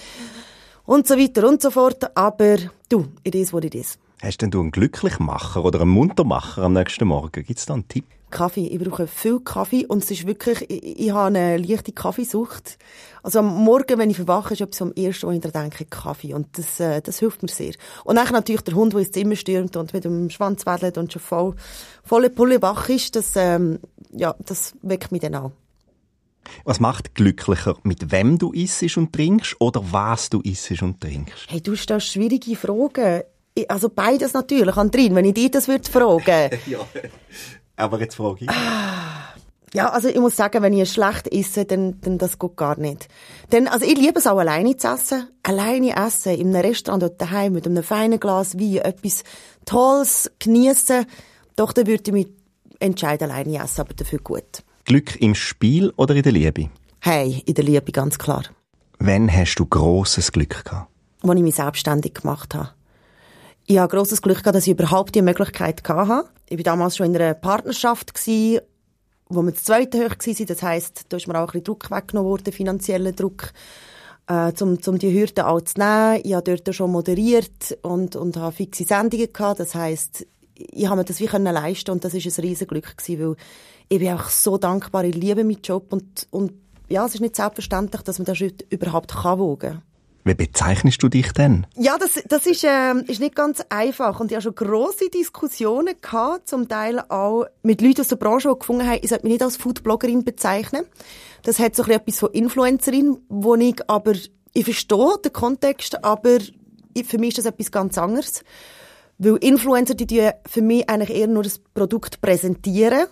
und 0.85 1.07
so 1.07 1.19
weiter 1.19 1.47
und 1.47 1.61
so 1.61 1.69
fort. 1.69 2.17
Aber 2.17 2.57
du, 2.89 3.05
it 3.23 3.35
is 3.35 3.53
what 3.53 3.63
it 3.63 3.75
is. 3.75 3.99
Hast 4.21 4.37
denn 4.43 4.51
du 4.51 4.61
einen 4.61 4.69
Glücklichmacher 4.69 5.65
oder 5.65 5.81
einen 5.81 5.89
Muntermacher 5.89 6.61
am 6.61 6.73
nächsten 6.73 7.07
Morgen? 7.07 7.43
Gibt 7.43 7.57
es 7.57 7.65
da 7.65 7.73
einen 7.73 7.87
Tipp? 7.87 8.05
Kaffee. 8.29 8.67
Ich 8.67 8.79
brauche 8.79 9.07
viel 9.07 9.39
Kaffee 9.39 9.87
und 9.87 10.03
es 10.03 10.11
ist 10.11 10.27
wirklich, 10.27 10.69
ich, 10.69 10.99
ich 10.99 11.11
habe 11.11 11.35
eine 11.35 11.57
leichte 11.57 11.91
Kaffeesucht. 11.91 12.77
Also 13.23 13.39
am 13.39 13.47
Morgen, 13.47 13.97
wenn 13.97 14.11
ich 14.11 14.17
verwache, 14.17 14.53
ist 14.53 14.61
etwas 14.61 14.83
am 14.83 14.93
ersten, 14.93 15.25
wo 15.25 15.31
ich 15.31 15.41
daran 15.41 15.71
denke, 15.71 15.85
Kaffee. 15.85 16.35
Und 16.35 16.55
das, 16.55 16.79
äh, 16.79 17.01
das 17.01 17.17
hilft 17.17 17.41
mir 17.41 17.49
sehr. 17.49 17.73
Und 18.03 18.15
dann 18.15 18.27
natürlich 18.31 18.61
der 18.61 18.75
Hund, 18.75 18.93
der 18.93 18.99
ins 18.99 19.11
Zimmer 19.11 19.35
stürmt 19.35 19.75
und 19.75 19.91
mit 19.91 20.05
dem 20.05 20.29
Schwanz 20.29 20.67
wedelt 20.67 20.99
und 20.99 21.11
schon 21.11 21.21
voll, 21.21 21.55
volle 22.03 22.29
Pulle 22.29 22.61
wach 22.61 22.89
ist, 22.89 23.15
das, 23.15 23.33
ähm, 23.35 23.79
ja, 24.11 24.35
das 24.45 24.75
weckt 24.83 25.11
mich 25.11 25.21
dann 25.21 25.33
auch. 25.33 25.51
Was 26.63 26.79
macht 26.79 27.15
glücklicher? 27.15 27.75
Mit 27.81 28.11
wem 28.11 28.37
du 28.37 28.51
isst 28.51 28.97
und 28.97 29.13
trinkst 29.13 29.55
oder 29.59 29.83
was 29.91 30.29
du 30.29 30.41
isst 30.41 30.81
und 30.83 31.01
trinkst? 31.01 31.47
Hey, 31.49 31.61
du 31.61 31.75
stellst 31.75 32.07
schwierige 32.07 32.55
Fragen. 32.55 33.23
Also 33.67 33.89
beides 33.89 34.33
natürlich, 34.33 34.77
Andrin, 34.77 35.15
wenn 35.15 35.25
ich 35.25 35.33
dir 35.33 35.51
das 35.51 35.67
würde 35.67 35.89
fragen. 35.89 36.59
ja, 36.67 36.79
aber 37.75 37.99
jetzt 37.99 38.15
frage 38.15 38.45
ich. 38.45 38.49
Ja, 39.73 39.89
also 39.89 40.09
ich 40.09 40.19
muss 40.19 40.35
sagen, 40.35 40.61
wenn 40.63 40.73
ich 40.73 40.91
schlecht 40.91 41.31
esse, 41.31 41.63
dann, 41.65 41.99
dann 42.01 42.17
das 42.17 42.37
geht 42.37 42.57
gar 42.57 42.77
nicht. 42.77 43.07
Denn, 43.53 43.69
also 43.69 43.85
ich 43.85 43.97
liebe 43.97 44.19
es 44.19 44.27
auch 44.27 44.37
alleine 44.37 44.75
zu 44.75 44.87
essen. 44.87 45.29
Alleine 45.43 45.95
essen, 45.95 46.33
in 46.35 46.53
einem 46.53 46.65
Restaurant 46.65 47.03
dort 47.03 47.21
daheim 47.21 47.53
mit 47.53 47.65
einem 47.65 47.83
feinen 47.83 48.19
Glas 48.19 48.59
Wein, 48.59 48.77
etwas 48.77 49.23
Tolles 49.65 50.29
genießen. 50.39 51.05
Doch, 51.55 51.71
dann 51.71 51.87
würde 51.87 52.03
ich 52.05 52.11
mich 52.11 52.27
entscheiden, 52.79 53.31
alleine 53.31 53.63
essen, 53.63 53.81
aber 53.81 53.93
dafür 53.93 54.19
gut. 54.19 54.63
Glück 54.83 55.21
im 55.21 55.35
Spiel 55.35 55.93
oder 55.95 56.15
in 56.15 56.23
der 56.23 56.33
Liebe? 56.33 56.69
Hey, 56.99 57.41
in 57.45 57.53
der 57.53 57.63
Liebe, 57.63 57.91
ganz 57.93 58.17
klar. 58.19 58.43
Wann 58.99 59.31
hast 59.31 59.55
du 59.55 59.65
grosses 59.65 60.33
Glück 60.33 60.65
gehabt? 60.65 60.91
Als 61.23 61.35
ich 61.35 61.41
mich 61.41 61.55
selbstständig 61.55 62.15
gemacht 62.15 62.55
habe. 62.55 62.71
Ich 63.71 63.77
habe 63.77 63.95
grosses 63.95 64.21
Glück 64.21 64.39
gehabt, 64.39 64.53
dass 64.57 64.67
ich 64.67 64.73
überhaupt 64.73 65.15
die 65.15 65.21
Möglichkeit 65.21 65.81
hatte. 65.87 66.27
Ich 66.49 66.57
war 66.57 66.63
damals 66.63 66.97
schon 66.97 67.05
in 67.05 67.15
einer 67.15 67.33
Partnerschaft, 67.33 68.13
gewesen, 68.13 68.59
wo 69.29 69.41
wir 69.43 69.53
das 69.53 69.63
zweite 69.63 69.99
hoch 69.99 70.09
waren. 70.09 70.45
Das 70.45 70.61
heisst, 70.61 71.05
da 71.07 71.15
ist 71.15 71.25
mir 71.25 71.35
auch 71.35 71.39
ein 71.39 71.45
bisschen 71.45 71.63
Druck 71.63 71.89
weggenommen 71.89 72.29
worden, 72.29 72.51
finanzieller 72.51 73.13
Druck, 73.13 73.53
äh, 74.27 74.51
um, 74.59 74.77
um 74.85 74.99
die 74.99 75.17
Hürden 75.17 75.45
auch 75.45 75.61
zu 75.61 75.79
nehmen. 75.79 76.19
Ich 76.21 76.33
habe 76.33 76.53
dort 76.53 76.75
schon 76.75 76.91
moderiert 76.91 77.77
und, 77.81 78.17
und 78.17 78.35
habe 78.35 78.51
fixe 78.51 78.83
Sendungen 78.83 79.31
gehabt. 79.31 79.61
Das 79.61 79.73
heisst, 79.73 80.27
ich 80.53 80.87
habe 80.87 80.97
mir 80.97 81.05
das 81.05 81.21
wie 81.21 81.27
können 81.27 81.53
leisten 81.53 81.91
und 81.91 82.03
das 82.03 82.13
ist 82.13 82.25
ein 82.25 82.41
riesen 82.41 82.67
Glück 82.67 82.97
gewesen, 82.97 83.25
weil 83.25 83.35
ich 83.87 83.99
bin 83.99 84.11
auch 84.11 84.27
so 84.27 84.57
dankbar. 84.57 85.05
Ich 85.05 85.15
liebe 85.15 85.45
meinen 85.45 85.61
Job 85.61 85.93
und, 85.93 86.27
und 86.29 86.51
ja, 86.89 87.05
es 87.05 87.15
ist 87.15 87.21
nicht 87.21 87.37
selbstverständlich, 87.37 88.01
dass 88.01 88.19
man 88.19 88.25
das 88.25 88.37
überhaupt 88.69 89.13
kann 89.15 89.39
wogen 89.39 89.81
wie 90.23 90.33
bezeichnest 90.33 91.01
du 91.01 91.09
dich 91.09 91.31
denn? 91.31 91.65
Ja, 91.75 91.97
das, 91.97 92.21
das 92.27 92.45
ist, 92.45 92.63
äh, 92.63 92.93
ist 93.07 93.19
nicht 93.19 93.35
ganz 93.35 93.63
einfach. 93.69 94.19
Und 94.19 94.31
ich 94.31 94.35
habe 94.35 94.43
schon 94.43 94.55
grosse 94.55 95.09
Diskussionen 95.09 95.95
gehabt, 96.01 96.47
zum 96.47 96.67
Teil 96.67 96.99
auch 97.09 97.45
mit 97.63 97.81
Leuten 97.81 98.01
aus 98.01 98.07
der 98.07 98.17
Branche, 98.17 98.49
die 98.49 98.59
gefunden 98.59 98.87
haben, 98.87 98.99
ich 99.01 99.09
sollte 99.09 99.25
mich 99.25 99.33
nicht 99.33 99.43
als 99.43 99.57
Foodbloggerin 99.57 100.23
bezeichnen. 100.23 100.85
Das 101.43 101.59
hat 101.59 101.75
so 101.75 101.83
etwas 101.83 102.19
von 102.19 102.31
Influencerin, 102.31 103.17
wo 103.29 103.55
ich 103.55 103.77
aber, 103.87 104.13
ich 104.53 104.63
verstehe 104.63 105.17
den 105.23 105.33
Kontext, 105.33 106.03
aber 106.03 106.37
für 107.05 107.17
mich 107.17 107.29
ist 107.29 107.39
das 107.39 107.45
etwas 107.45 107.71
ganz 107.71 107.97
anderes. 107.97 108.43
Weil 109.17 109.37
Influencer, 109.37 109.93
die 109.95 110.29
für 110.47 110.61
mich 110.61 110.89
eigentlich 110.89 111.15
eher 111.15 111.27
nur 111.27 111.43
das 111.43 111.59
Produkt 111.59 112.21
präsentieren 112.21 113.07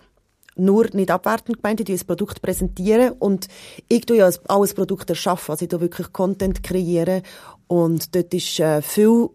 nur 0.60 0.88
nicht 0.94 1.12
abwertend 1.12 1.62
gemeint, 1.62 1.80
ich 1.80 1.88
das 1.88 2.04
Produkt 2.04 2.42
präsentieren 2.42 3.14
und 3.20 3.48
ich 3.88 4.06
tue 4.06 4.18
ja 4.18 4.30
auch 4.48 4.64
ein 4.64 4.76
Produkt 4.76 5.10
erschaffen, 5.10 5.52
also 5.52 5.64
ich 5.64 5.70
tue 5.70 5.82
wirklich 5.82 6.12
Content 6.14 6.64
kreieren 6.64 7.24
und 7.68 8.16
dort 8.16 8.34
ist 8.34 8.60
äh, 8.60 8.82
viel 8.82 9.30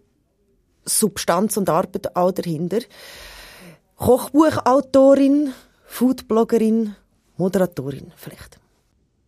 Substanz 0.85 1.57
und 1.57 1.69
Arbeit 1.69 2.15
auch 2.15 2.31
dahinter. 2.31 2.79
Kochbuchautorin, 3.95 5.53
Foodbloggerin, 5.85 6.95
Moderatorin 7.37 8.11
vielleicht. 8.15 8.59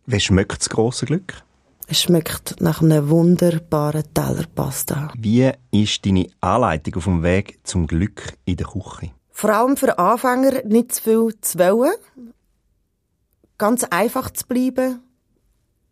Wie 0.06 0.20
schmeckt 0.20 0.60
das 0.60 0.68
grosse 0.68 1.06
Glück? 1.06 1.42
Es 1.90 2.02
schmeckt 2.02 2.60
nach 2.60 2.82
einem 2.82 3.08
wunderbaren 3.08 4.04
Teller 4.12 4.44
Pasta. 4.54 5.10
Wie 5.16 5.50
ist 5.70 6.04
deine 6.04 6.26
Anleitung 6.42 6.96
auf 6.96 7.04
dem 7.04 7.22
Weg 7.22 7.60
zum 7.64 7.86
Glück 7.86 8.34
in 8.44 8.56
der 8.56 8.66
Küche? 8.66 9.10
Vor 9.40 9.50
allem 9.50 9.76
für 9.76 10.00
Anfänger 10.00 10.64
nicht 10.64 10.96
zu 10.96 11.02
viel 11.04 11.40
zu 11.40 11.60
wollen, 11.60 11.94
ganz 13.56 13.84
einfach 13.84 14.32
zu 14.32 14.44
bleiben 14.48 14.98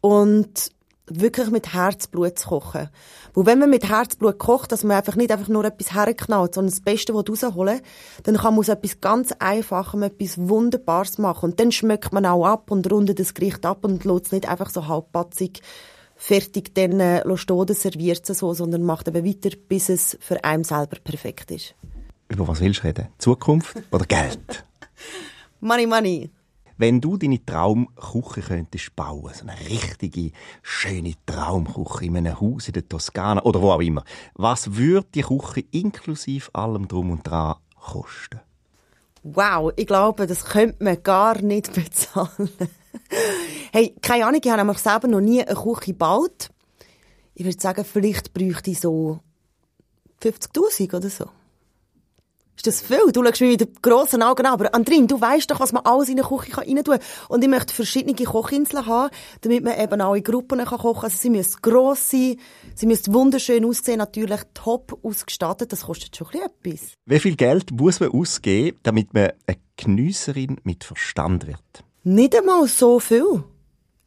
und 0.00 0.72
wirklich 1.06 1.50
mit 1.50 1.72
Herzblut 1.72 2.40
zu 2.40 2.48
kochen. 2.48 2.88
Weil 3.34 3.46
wenn 3.46 3.60
man 3.60 3.70
mit 3.70 3.88
Herzblut 3.88 4.40
kocht, 4.40 4.72
dass 4.72 4.82
man 4.82 4.96
einfach 4.96 5.14
nicht 5.14 5.30
einfach 5.30 5.46
nur 5.46 5.64
etwas 5.64 5.94
herknallt, 5.94 6.56
sondern 6.56 6.72
das 6.72 6.80
Beste 6.80 7.12
rausholen 7.12 7.82
dann 8.24 8.36
kann 8.36 8.54
man 8.54 8.58
aus 8.58 8.68
etwas 8.68 9.00
ganz 9.00 9.30
Einfachem 9.38 10.02
etwas 10.02 10.38
Wunderbares 10.38 11.18
machen. 11.18 11.50
Und 11.50 11.60
dann 11.60 11.70
schmeckt 11.70 12.12
man 12.12 12.26
auch 12.26 12.46
ab 12.46 12.72
und 12.72 12.90
rundet 12.90 13.20
das 13.20 13.32
Gericht 13.32 13.64
ab 13.64 13.84
und 13.84 14.04
lässt 14.04 14.26
es 14.26 14.32
nicht 14.32 14.48
einfach 14.48 14.70
so 14.70 14.88
halbpatzig 14.88 15.60
fertig 16.16 16.74
dann 16.74 16.98
äh, 16.98 17.36
stehen 17.36 17.66
serviert 17.68 18.28
es 18.28 18.38
so, 18.40 18.54
sondern 18.54 18.82
macht 18.82 19.06
eben 19.06 19.24
weiter, 19.24 19.56
bis 19.68 19.88
es 19.88 20.18
für 20.20 20.42
einen 20.42 20.64
selber 20.64 20.96
perfekt 21.04 21.52
ist. 21.52 21.76
Über 22.28 22.49
was 22.49 22.61
willst 22.61 22.83
du 22.83 22.88
reden? 22.88 23.09
Zukunft 23.18 23.76
oder 23.90 24.04
Geld? 24.04 24.64
money, 25.61 25.87
money. 25.87 26.30
Wenn 26.78 27.00
du 27.00 27.16
deine 27.16 27.45
Traumküche 27.45 28.42
könntest 28.42 28.95
bauen, 28.95 29.33
so 29.33 29.47
eine 29.47 29.59
richtige, 29.61 30.33
schöne 30.62 31.14
Traumküche 31.25 32.04
in 32.04 32.16
einem 32.18 32.38
Haus 32.38 32.66
in 32.66 32.75
der 32.75 32.87
Toskana 32.87 33.42
oder 33.45 33.62
wo 33.62 33.71
auch 33.71 33.80
immer, 33.80 34.04
was 34.35 34.75
würde 34.76 35.06
die 35.14 35.23
Küche 35.23 35.64
inklusive 35.71 36.54
allem 36.54 36.87
Drum 36.87 37.12
und 37.12 37.26
Dran 37.26 37.56
kosten? 37.76 38.40
Wow, 39.23 39.73
ich 39.76 39.87
glaube, 39.87 40.26
das 40.26 40.45
könnte 40.45 40.85
man 40.85 41.02
gar 41.02 41.40
nicht 41.40 41.73
bezahlen. 41.75 42.50
hey, 43.73 43.95
keine 44.02 44.26
Ahnung, 44.26 44.40
ich 44.45 44.50
habe 44.50 44.62
nämlich 44.62 44.78
selber 44.78 45.09
noch 45.09 45.21
nie 45.21 45.42
eine 45.42 45.59
Küche 45.59 45.92
gebaut. 45.92 46.50
Ich 47.35 47.45
würde 47.45 47.61
sagen, 47.61 47.85
vielleicht 47.85 48.35
bräuchte 48.35 48.71
ich 48.71 48.80
so 48.80 49.21
50'000 50.23 50.95
oder 50.95 51.09
so. 51.09 51.26
Ist 52.56 52.66
das 52.66 52.80
viel? 52.80 53.12
Du 53.12 53.22
schaust 53.22 53.40
mich 53.42 53.58
mit 53.58 53.82
grossen 53.82 54.22
Augen 54.22 54.46
an. 54.46 54.54
Aber 54.54 54.75
Andrin, 54.75 55.06
du 55.06 55.20
weißt 55.20 55.50
doch, 55.50 55.60
was 55.60 55.72
man 55.72 55.84
alles 55.84 56.08
in 56.08 56.18
eine 56.18 56.26
Küche 56.26 56.56
rein 56.56 56.82
tun 56.82 56.84
kann. 56.84 57.00
Und 57.28 57.44
ich 57.44 57.50
möchte 57.50 57.75
verschiedene 57.75 58.14
Kochinseln 58.14 58.86
haben, 58.86 59.10
damit 59.42 59.62
man 59.62 59.78
eben 59.78 60.00
auch 60.00 60.14
in 60.14 60.22
Gruppen 60.22 60.64
kochen 60.64 60.94
kann. 60.94 61.04
Also 61.04 61.18
sie 61.18 61.30
müssen 61.30 61.58
gross 61.60 62.10
sein, 62.10 62.36
sie 62.75 62.86
müssen 62.86 63.12
wunderschön 63.12 63.64
aussehen, 63.64 63.98
natürlich 63.98 64.40
top 64.54 64.98
ausgestattet. 65.02 65.72
Das 65.72 65.82
kostet 65.82 66.16
schon 66.16 66.28
etwas. 66.28 66.92
Wie 67.04 67.20
viel 67.20 67.36
Geld 67.36 67.70
muss 67.72 68.00
man 68.00 68.10
ausgeben, 68.10 68.78
damit 68.82 69.12
man 69.12 69.32
eine 69.46 69.58
Geniesserin 69.76 70.58
mit 70.64 70.84
Verstand 70.84 71.46
wird? 71.46 71.60
Nicht 72.04 72.34
einmal 72.34 72.66
so 72.68 73.00
viel. 73.00 73.44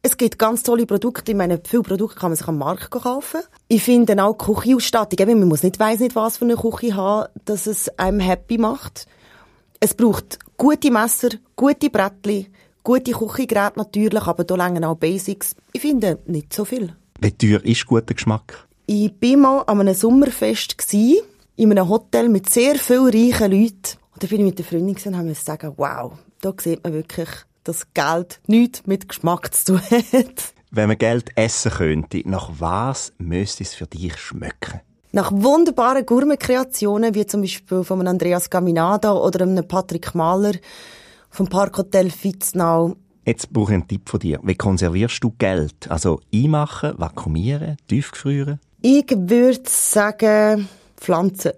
Es 0.02 0.16
gibt 0.16 0.38
ganz 0.38 0.62
tolle 0.62 0.86
Produkte. 0.86 1.32
Ich 1.32 1.36
meine, 1.36 1.60
viele 1.62 1.82
Produkte 1.82 2.18
kann 2.18 2.30
man 2.30 2.36
sich 2.36 2.48
am 2.48 2.56
Markt 2.56 2.90
kaufen. 2.90 3.42
Ich 3.68 3.82
finde 3.82 4.22
auch 4.22 4.34
die 4.34 4.44
Küchenausstattung. 4.44 5.18
Eben, 5.18 5.40
man 5.40 5.48
muss 5.48 5.62
nicht 5.62 5.78
weiss 5.78 6.00
nicht 6.00 6.16
was 6.16 6.38
für 6.38 6.46
eine 6.46 6.56
Küche 6.56 6.96
haben, 6.96 7.28
dass 7.44 7.66
es 7.66 7.90
einem 7.98 8.20
happy 8.20 8.56
macht. 8.56 9.06
Es 9.78 9.92
braucht 9.92 10.38
gute 10.56 10.90
Messer, 10.90 11.28
gute 11.54 11.90
Brettchen, 11.90 12.46
gute 12.82 13.12
Küchengeräte 13.12 13.72
natürlich, 13.76 14.22
aber 14.26 14.44
da 14.44 14.54
länger 14.54 14.88
auch 14.88 14.96
Basics. 14.96 15.54
Ich 15.72 15.82
finde 15.82 16.18
nicht 16.26 16.54
so 16.54 16.64
viel. 16.64 16.96
Wie 17.20 17.32
teuer 17.32 17.62
ist 17.62 17.84
guter 17.84 18.14
Geschmack? 18.14 18.66
Ich 18.86 19.12
war 19.20 19.36
mal 19.36 19.60
an 19.66 19.80
einem 19.80 19.94
Sommerfest 19.94 20.78
gewesen, 20.78 21.20
in 21.56 21.70
einem 21.72 21.90
Hotel 21.90 22.30
mit 22.30 22.48
sehr 22.48 22.76
vielen 22.76 23.04
reichen 23.04 23.52
Leuten. 23.52 23.98
Und 24.14 24.22
da 24.22 24.26
bin 24.26 24.40
ich 24.40 24.46
mit 24.46 24.58
der 24.58 24.64
Freundin 24.64 24.96
und 25.04 25.16
haben 25.16 25.34
sagen, 25.34 25.74
wow, 25.76 26.12
da 26.40 26.54
sieht 26.58 26.82
man 26.82 26.94
wirklich 26.94 27.28
dass 27.70 27.86
Geld 27.94 28.40
nichts 28.48 28.84
mit 28.86 29.08
Geschmack 29.08 29.54
zu 29.54 29.74
tun 29.74 29.80
hat. 29.80 30.54
Wenn 30.72 30.88
man 30.88 30.98
Geld 30.98 31.30
essen 31.36 31.70
könnte, 31.70 32.22
nach 32.24 32.50
was 32.58 33.12
müsste 33.18 33.62
es 33.62 33.74
für 33.74 33.86
dich 33.86 34.16
schmecken? 34.16 34.80
Nach 35.12 35.30
wunderbaren 35.32 36.04
Gourmet-Kreationen, 36.04 37.14
wie 37.14 37.26
zum 37.26 37.42
Beispiel 37.42 37.84
von 37.84 38.06
Andreas 38.08 38.50
Gaminada 38.50 39.12
oder 39.12 39.42
einem 39.42 39.66
Patrick 39.68 40.16
Mahler 40.16 40.54
vom 41.30 41.46
Parkhotel 41.46 42.10
Fitznau. 42.10 42.96
Jetzt 43.24 43.52
brauche 43.52 43.72
ich 43.72 43.74
einen 43.74 43.86
Tipp 43.86 44.08
von 44.08 44.18
dir. 44.18 44.40
Wie 44.42 44.56
konservierst 44.56 45.22
du 45.22 45.32
Geld? 45.38 45.88
Also 45.88 46.20
einmachen, 46.34 46.94
vakuumieren, 46.96 47.76
tiefgefrieren? 47.86 48.58
Ich 48.82 49.06
würde 49.16 49.62
sagen, 49.66 50.68
Pflanzen. 50.96 51.52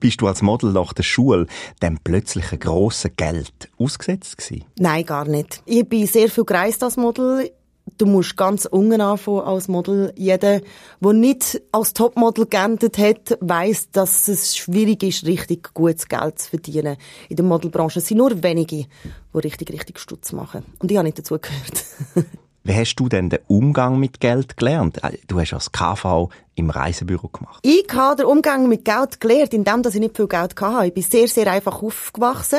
Bist 0.00 0.20
du 0.20 0.28
als 0.28 0.42
Model 0.42 0.72
nach 0.72 0.92
der 0.92 1.02
Schule 1.02 1.46
dem 1.82 1.98
plötzlichen 1.98 2.60
grossen 2.60 3.10
Geld 3.16 3.68
ausgesetzt 3.78 4.38
gewesen? 4.38 4.64
Nein, 4.78 5.04
gar 5.04 5.26
nicht. 5.26 5.62
Ich 5.66 5.88
bin 5.88 6.06
sehr 6.06 6.28
viel 6.28 6.44
gereist 6.44 6.82
als 6.84 6.96
Model. 6.96 7.50
Du 7.96 8.06
musst 8.06 8.36
ganz 8.36 8.66
unten 8.66 9.00
anfangen 9.00 9.40
als 9.40 9.66
Model. 9.66 10.12
Jeder, 10.16 10.60
der 11.00 11.12
nicht 11.12 11.60
als 11.72 11.94
Topmodel 11.94 12.46
geendet 12.46 12.96
hat, 12.98 13.38
weiss, 13.40 13.90
dass 13.90 14.28
es 14.28 14.56
schwierig 14.56 15.02
ist, 15.02 15.26
richtig 15.26 15.74
gutes 15.74 16.06
Geld 16.06 16.38
zu 16.38 16.50
verdienen. 16.50 16.96
In 17.28 17.36
der 17.36 17.44
Modelbranche 17.44 18.00
sind 18.00 18.18
nur 18.18 18.42
wenige, 18.42 18.86
die 19.34 19.38
richtig, 19.38 19.72
richtig 19.72 19.98
Stutz 19.98 20.32
machen. 20.32 20.64
Und 20.78 20.90
ich 20.90 20.96
habe 20.96 21.06
nicht 21.06 21.18
dazu 21.18 21.38
gehört. 21.38 21.84
Wie 22.68 22.76
hast 22.76 22.96
du 22.96 23.08
denn 23.08 23.30
den 23.30 23.38
Umgang 23.46 23.98
mit 23.98 24.20
Geld 24.20 24.58
gelernt? 24.58 25.02
Äh, 25.02 25.16
du 25.26 25.40
hast 25.40 25.54
als 25.54 25.72
KV 25.72 26.28
im 26.54 26.68
Reisebüro 26.68 27.28
gemacht. 27.28 27.60
Ich 27.62 27.86
habe 27.94 28.16
den 28.16 28.26
Umgang 28.26 28.68
mit 28.68 28.84
Geld 28.84 29.22
gelernt, 29.22 29.54
indem 29.54 29.82
ich 29.88 29.94
nicht 29.94 30.14
viel 30.14 30.28
Geld 30.28 30.60
hatte. 30.60 30.86
Ich 30.86 30.92
bin 30.92 31.02
sehr, 31.02 31.28
sehr 31.28 31.50
einfach 31.50 31.82
aufgewachsen. 31.82 32.58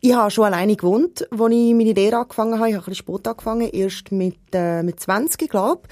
Ich 0.00 0.12
habe 0.12 0.32
schon 0.32 0.46
alleine 0.46 0.74
gewohnt, 0.74 1.28
als 1.30 1.52
ich 1.52 1.72
meine 1.72 1.92
Lehre 1.92 2.16
angefangen 2.16 2.58
habe. 2.58 2.70
Ich 2.70 2.74
habe 2.74 2.84
ein 2.84 2.90
bisschen 2.90 3.14
spät 3.14 3.28
angefangen, 3.28 3.70
erst 3.70 4.10
mit, 4.10 4.38
äh, 4.52 4.82
mit 4.82 4.98
20, 4.98 5.48
glaube 5.48 5.82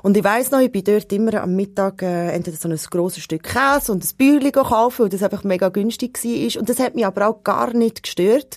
Und 0.00 0.16
ich 0.16 0.24
weiss 0.24 0.50
noch, 0.50 0.60
ich 0.60 0.72
bin 0.72 0.84
dort 0.84 1.12
immer 1.12 1.42
am 1.42 1.54
Mittag 1.54 2.00
äh, 2.00 2.30
entweder 2.30 2.56
so 2.56 2.70
ein 2.70 2.78
grosses 2.88 3.22
Stück 3.22 3.42
Käse 3.42 3.92
und 3.92 4.02
ein 4.02 4.16
Bäuerchen 4.16 4.52
kaufen, 4.52 5.02
weil 5.02 5.08
das 5.10 5.22
einfach 5.22 5.44
mega 5.44 5.68
günstig 5.68 6.18
war. 6.24 6.60
Und 6.60 6.70
das 6.70 6.78
hat 6.78 6.94
mich 6.94 7.04
aber 7.04 7.28
auch 7.28 7.44
gar 7.44 7.74
nicht 7.74 8.02
gestört. 8.02 8.56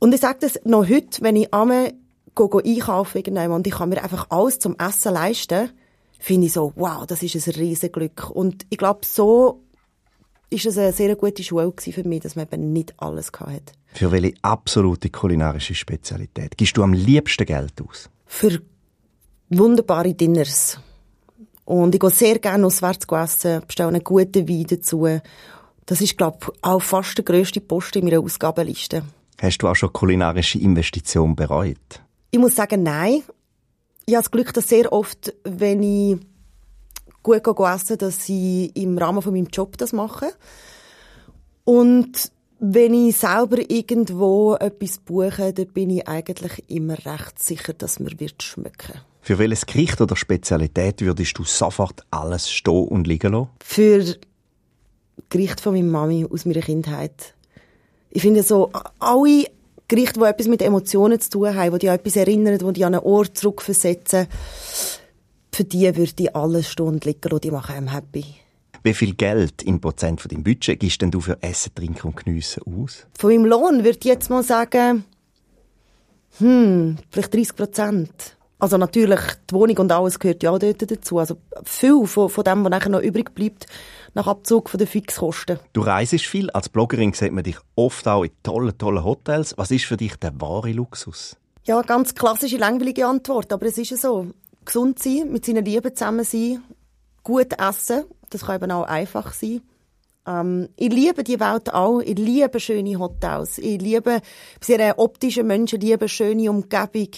Und 0.00 0.12
ich 0.12 0.20
sage 0.20 0.38
das 0.40 0.58
noch 0.64 0.88
heute, 0.88 1.22
wenn 1.22 1.36
ich 1.36 1.54
einmal 1.54 1.92
einkaufen 2.36 3.18
irgendwann 3.18 3.52
und 3.52 3.66
ich 3.66 3.74
kann 3.74 3.88
mir 3.88 4.02
einfach 4.02 4.26
alles 4.30 4.58
zum 4.58 4.76
Essen 4.78 5.14
leisten, 5.14 5.70
finde 6.18 6.46
ich 6.46 6.52
so, 6.52 6.72
wow, 6.76 7.06
das 7.06 7.22
ist 7.22 7.48
ein 7.48 7.54
riesen 7.54 7.92
Glück. 7.92 8.30
Und 8.30 8.66
ich 8.70 8.78
glaube, 8.78 9.00
so 9.04 9.62
ist 10.50 10.66
es 10.66 10.76
eine 10.76 10.92
sehr 10.92 11.16
gute 11.16 11.42
Schule 11.42 11.72
für 11.78 12.04
mich, 12.04 12.20
dass 12.20 12.36
man 12.36 12.46
eben 12.46 12.72
nicht 12.72 12.94
alles 12.98 13.30
hatte. 13.32 13.72
Für 13.92 14.12
welche 14.12 14.34
absolute 14.42 15.10
kulinarische 15.10 15.74
Spezialität 15.74 16.56
gibst 16.56 16.76
du 16.76 16.82
am 16.82 16.92
liebsten 16.92 17.46
Geld 17.46 17.74
aus? 17.82 18.10
Für 18.26 18.60
wunderbare 19.48 20.14
Dinners. 20.14 20.78
Und 21.64 21.94
ich 21.94 22.00
gehe 22.00 22.10
sehr 22.10 22.38
gerne 22.38 22.66
auswärts 22.66 23.06
essen, 23.08 23.62
bestelle 23.66 23.88
einen 23.90 24.04
guten 24.04 24.48
Wein 24.48 24.66
dazu. 24.68 25.06
Das 25.86 26.00
ist, 26.00 26.18
glaube 26.18 26.38
ich, 26.42 26.64
auch 26.64 26.82
fast 26.82 27.18
der 27.18 27.24
grösste 27.24 27.60
Post 27.60 27.96
in 27.96 28.04
meiner 28.04 28.20
Ausgabenliste. 28.20 29.02
Hast 29.40 29.58
du 29.58 29.68
auch 29.68 29.76
schon 29.76 29.92
kulinarische 29.92 30.58
Investitionen 30.58 31.34
bereut? 31.34 32.02
Ich 32.30 32.38
muss 32.38 32.56
sagen, 32.56 32.82
nein. 32.82 33.22
Ich 34.06 34.14
habe 34.14 34.22
das 34.22 34.30
Glück, 34.30 34.52
dass 34.52 34.68
sehr 34.68 34.92
oft, 34.92 35.34
wenn 35.44 35.82
ich 35.82 36.18
gut 37.22 37.46
esse, 37.46 37.96
dass 37.96 38.28
ich 38.28 38.74
im 38.76 38.98
Rahmen 38.98 39.22
von 39.22 39.32
meinem 39.32 39.46
Job 39.46 39.76
das 39.78 39.92
mache. 39.92 40.32
Und 41.64 42.32
wenn 42.58 42.94
ich 42.94 43.16
selber 43.16 43.58
irgendwo 43.70 44.54
etwas 44.54 44.98
buche, 44.98 45.52
dann 45.52 45.68
bin 45.68 45.90
ich 45.90 46.08
eigentlich 46.08 46.64
immer 46.68 46.94
recht 46.94 47.42
sicher, 47.42 47.72
dass 47.72 48.00
mir 48.00 48.18
wird 48.18 48.42
schmecken. 48.42 49.00
Für 49.22 49.38
welches 49.38 49.66
Gericht 49.66 50.00
oder 50.00 50.16
Spezialität 50.16 51.00
würdest 51.02 51.38
du 51.38 51.44
sofort 51.44 52.04
alles 52.10 52.50
stehen 52.50 52.88
und 52.88 53.06
liegen 53.06 53.32
lassen? 53.32 53.50
Für 53.62 54.16
Gericht 55.28 55.60
von 55.60 55.74
meiner 55.74 55.90
Mami 55.90 56.26
aus 56.30 56.44
meiner 56.46 56.60
Kindheit. 56.60 57.34
Ich 58.10 58.22
finde 58.22 58.42
so, 58.42 58.70
alle 58.98 59.46
Gerichte, 59.90 60.20
die 60.20 60.26
etwas 60.26 60.46
mit 60.46 60.62
Emotionen 60.62 61.20
zu 61.20 61.30
tun 61.30 61.54
haben, 61.54 61.72
die 61.72 61.78
dich 61.80 61.90
an 61.90 61.96
etwas 61.96 62.16
erinnern, 62.16 62.58
die 62.58 62.72
dich 62.72 62.86
an 62.86 62.94
einen 62.94 63.04
Ort 63.04 63.36
zurückversetzen, 63.36 64.26
für 65.52 65.64
die 65.64 65.94
würde 65.96 66.22
ich 66.22 66.34
alles 66.34 66.70
Stunden 66.70 67.00
liegen 67.06 67.32
und 67.32 67.44
die 67.44 67.50
machen 67.50 67.74
einem 67.74 67.88
happy. 67.88 68.24
Wie 68.82 68.94
viel 68.94 69.14
Geld 69.14 69.62
in 69.62 69.80
Prozent 69.80 70.22
von 70.22 70.30
deinem 70.30 70.44
Budget 70.44 70.80
gibst 70.80 71.02
denn 71.02 71.10
du 71.10 71.20
für 71.20 71.42
Essen, 71.42 71.74
Trinken 71.74 72.06
und 72.06 72.24
Geniessen 72.24 72.62
aus? 72.62 73.06
Von 73.18 73.30
meinem 73.30 73.44
Lohn 73.44 73.84
würde 73.84 73.98
ich 73.98 74.04
jetzt 74.04 74.30
mal 74.30 74.42
sagen, 74.42 75.04
hm, 76.38 76.96
vielleicht 77.10 77.34
30 77.34 77.56
Prozent. 77.56 78.36
Also 78.58 78.76
natürlich, 78.76 79.20
die 79.50 79.54
Wohnung 79.54 79.78
und 79.78 79.92
alles 79.92 80.18
gehört 80.18 80.42
ja 80.42 80.50
auch 80.50 80.58
dort 80.58 80.90
dazu. 80.90 81.18
Also 81.18 81.36
viel 81.64 82.06
von, 82.06 82.28
von 82.28 82.44
dem, 82.44 82.64
was 82.64 82.70
nachher 82.70 82.90
noch 82.90 83.00
übrig 83.00 83.34
bleibt, 83.34 83.66
nach 84.14 84.26
Abzug 84.26 84.72
den 84.72 84.86
Fixkosten. 84.86 85.58
Du 85.72 85.82
reist 85.82 86.14
viel. 86.20 86.50
Als 86.50 86.68
Bloggerin 86.68 87.12
sieht 87.12 87.32
man 87.32 87.44
dich 87.44 87.56
oft 87.76 88.06
auch 88.08 88.24
in 88.24 88.30
tollen, 88.42 88.76
tollen 88.76 89.04
Hotels. 89.04 89.54
Was 89.56 89.70
ist 89.70 89.84
für 89.84 89.96
dich 89.96 90.16
der 90.16 90.38
wahre 90.40 90.72
Luxus? 90.72 91.36
Ja, 91.64 91.82
ganz 91.82 92.14
klassische, 92.14 92.56
langweilige 92.56 93.06
Antwort. 93.06 93.52
Aber 93.52 93.66
es 93.66 93.78
ist 93.78 93.90
ja 93.90 93.96
so. 93.96 94.28
Gesund 94.64 94.98
sein, 94.98 95.30
mit 95.30 95.44
seinen 95.44 95.64
Lieben 95.64 95.94
zusammen 95.94 96.24
sein, 96.24 96.62
gut 97.22 97.54
essen. 97.58 98.04
Das 98.28 98.42
kann 98.42 98.56
eben 98.56 98.70
auch 98.70 98.84
einfach 98.84 99.32
sein. 99.32 99.62
Ähm, 100.26 100.68
ich 100.76 100.92
liebe 100.92 101.24
die 101.24 101.40
Welt 101.40 101.72
auch. 101.72 102.00
Ich 102.00 102.18
liebe 102.18 102.60
schöne 102.60 102.98
Hotels. 102.98 103.58
Ich 103.58 103.80
liebe 103.80 104.20
sehr 104.60 104.98
optische 104.98 105.42
Menschen, 105.42 105.80
liebe 105.80 106.08
schöne 106.08 106.50
Umgebung. 106.50 107.08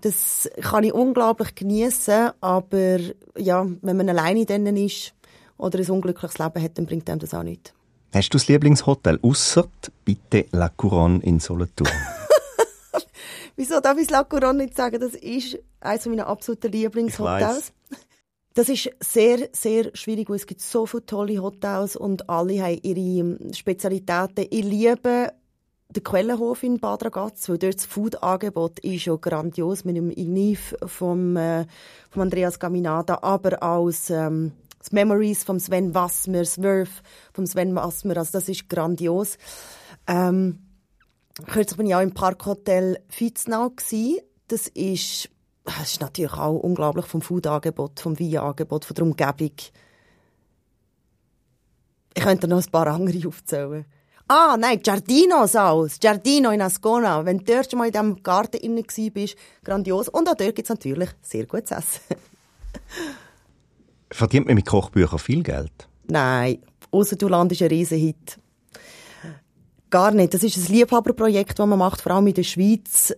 Das 0.00 0.48
kann 0.60 0.84
ich 0.84 0.92
unglaublich 0.92 1.54
genießen, 1.54 2.32
aber 2.42 2.98
ja, 3.38 3.66
wenn 3.80 3.96
man 3.96 4.08
alleine 4.10 4.44
drinnen 4.44 4.76
ist 4.76 5.14
oder 5.64 5.78
ein 5.78 5.90
unglückliches 5.90 6.38
Leben 6.38 6.62
hat, 6.62 6.78
dann 6.78 6.86
bringt 6.86 7.08
einem 7.08 7.18
das 7.18 7.34
auch 7.34 7.42
nichts. 7.42 7.72
Hast 8.12 8.28
du 8.28 8.38
das 8.38 8.46
Lieblingshotel 8.46 9.18
ausser 9.22 9.66
bitte 10.04 10.46
La 10.52 10.68
Couronne 10.68 11.20
in 11.22 11.40
Solothurn? 11.40 11.90
Wieso 13.56 13.80
darf 13.80 13.98
ich 13.98 14.10
La 14.10 14.22
Couronne 14.24 14.64
nicht 14.64 14.76
sagen? 14.76 15.00
Das 15.00 15.14
ist 15.14 15.58
eines 15.80 16.06
meiner 16.06 16.26
absoluten 16.26 16.70
Lieblingshotels. 16.70 17.72
Das 18.54 18.68
ist 18.68 18.90
sehr, 19.00 19.48
sehr 19.52 19.90
schwierig, 19.94 20.28
weil 20.28 20.36
es 20.36 20.46
gibt 20.46 20.60
so 20.60 20.86
viele 20.86 21.06
tolle 21.06 21.42
Hotels 21.42 21.96
und 21.96 22.30
alle 22.30 22.62
haben 22.62 22.78
ihre 22.82 23.52
Spezialitäten. 23.52 24.46
Ich 24.48 24.64
liebe 24.64 25.32
der 25.94 26.02
Quellenhof 26.02 26.62
in 26.62 26.78
Bad 26.78 27.04
Ragaz, 27.04 27.48
weil 27.48 27.58
dort 27.58 27.74
das 27.74 27.86
Food-Angebot 27.86 28.78
ist 28.80 29.04
ja 29.04 29.16
grandios 29.16 29.84
mit 29.84 29.96
dem 29.96 30.10
Igniv 30.10 30.74
vom, 30.86 31.36
äh, 31.36 31.66
vom 32.10 32.22
Andreas 32.22 32.58
Gaminada, 32.58 33.18
aber 33.22 33.62
auch 33.62 33.90
ähm, 34.10 34.52
das 34.84 34.92
Memories 34.92 35.44
vom 35.44 35.58
Sven 35.58 35.94
Wassmer, 35.94 36.40
das 36.40 36.58
vom 37.32 37.46
Sven 37.46 37.74
Wassmer, 37.74 38.18
also 38.18 38.32
das 38.32 38.50
ist 38.50 38.68
grandios. 38.68 39.38
Ähm, 40.06 40.58
kürzlich 41.46 41.78
bin 41.78 41.86
ich 41.86 41.94
auch 41.94 42.02
im 42.02 42.12
Parkhotel 42.12 42.98
Fitznau. 43.08 43.72
Das 44.48 44.68
ist, 44.68 45.30
das 45.64 45.92
ist 45.92 46.00
natürlich 46.02 46.34
auch 46.34 46.58
unglaublich 46.58 47.06
vom 47.06 47.22
Food-Angebot, 47.22 47.98
vom 47.98 48.20
Wein-Angebot, 48.20 48.84
von 48.84 48.94
der 48.94 49.04
Umgebung. 49.04 49.52
Ich 52.16 52.22
könnte 52.22 52.46
noch 52.46 52.62
ein 52.62 52.70
paar 52.70 52.86
andere 52.88 53.26
aufzählen. 53.26 53.86
Ah, 54.28 54.56
nein, 54.58 54.80
Giardino 54.82 55.46
Saus. 55.46 55.98
Giardino 55.98 56.50
in 56.50 56.60
Ascona. 56.60 57.24
Wenn 57.24 57.38
du 57.38 57.44
dort 57.44 57.72
mal 57.74 57.86
in 57.86 57.92
diesem 57.92 58.22
Garten 58.22 58.58
innen 58.58 58.84
bist, 59.14 59.36
grandios. 59.64 60.10
Und 60.10 60.28
auch 60.28 60.34
dort 60.34 60.54
gibt 60.54 60.66
es 60.66 60.68
natürlich 60.68 61.08
sehr 61.22 61.46
gutes 61.46 61.70
Essen. 61.70 62.00
Verdient 64.14 64.46
man 64.46 64.54
mit 64.54 64.66
Kochbüchern 64.66 65.18
viel 65.18 65.42
Geld? 65.42 65.72
Nein, 66.06 66.58
außer 66.92 67.16
du 67.16 67.26
landest 67.26 67.62
ein 67.62 67.68
Riesenhit. 67.68 68.38
Gar 69.90 70.12
nicht. 70.12 70.32
Das 70.32 70.44
ist 70.44 70.56
ein 70.56 70.72
Liebhaberprojekt, 70.72 71.58
das 71.58 71.66
man 71.66 71.80
macht, 71.80 72.00
vor 72.00 72.12
allem 72.12 72.28
in 72.28 72.34
der 72.34 72.44
Schweiz. 72.44 73.12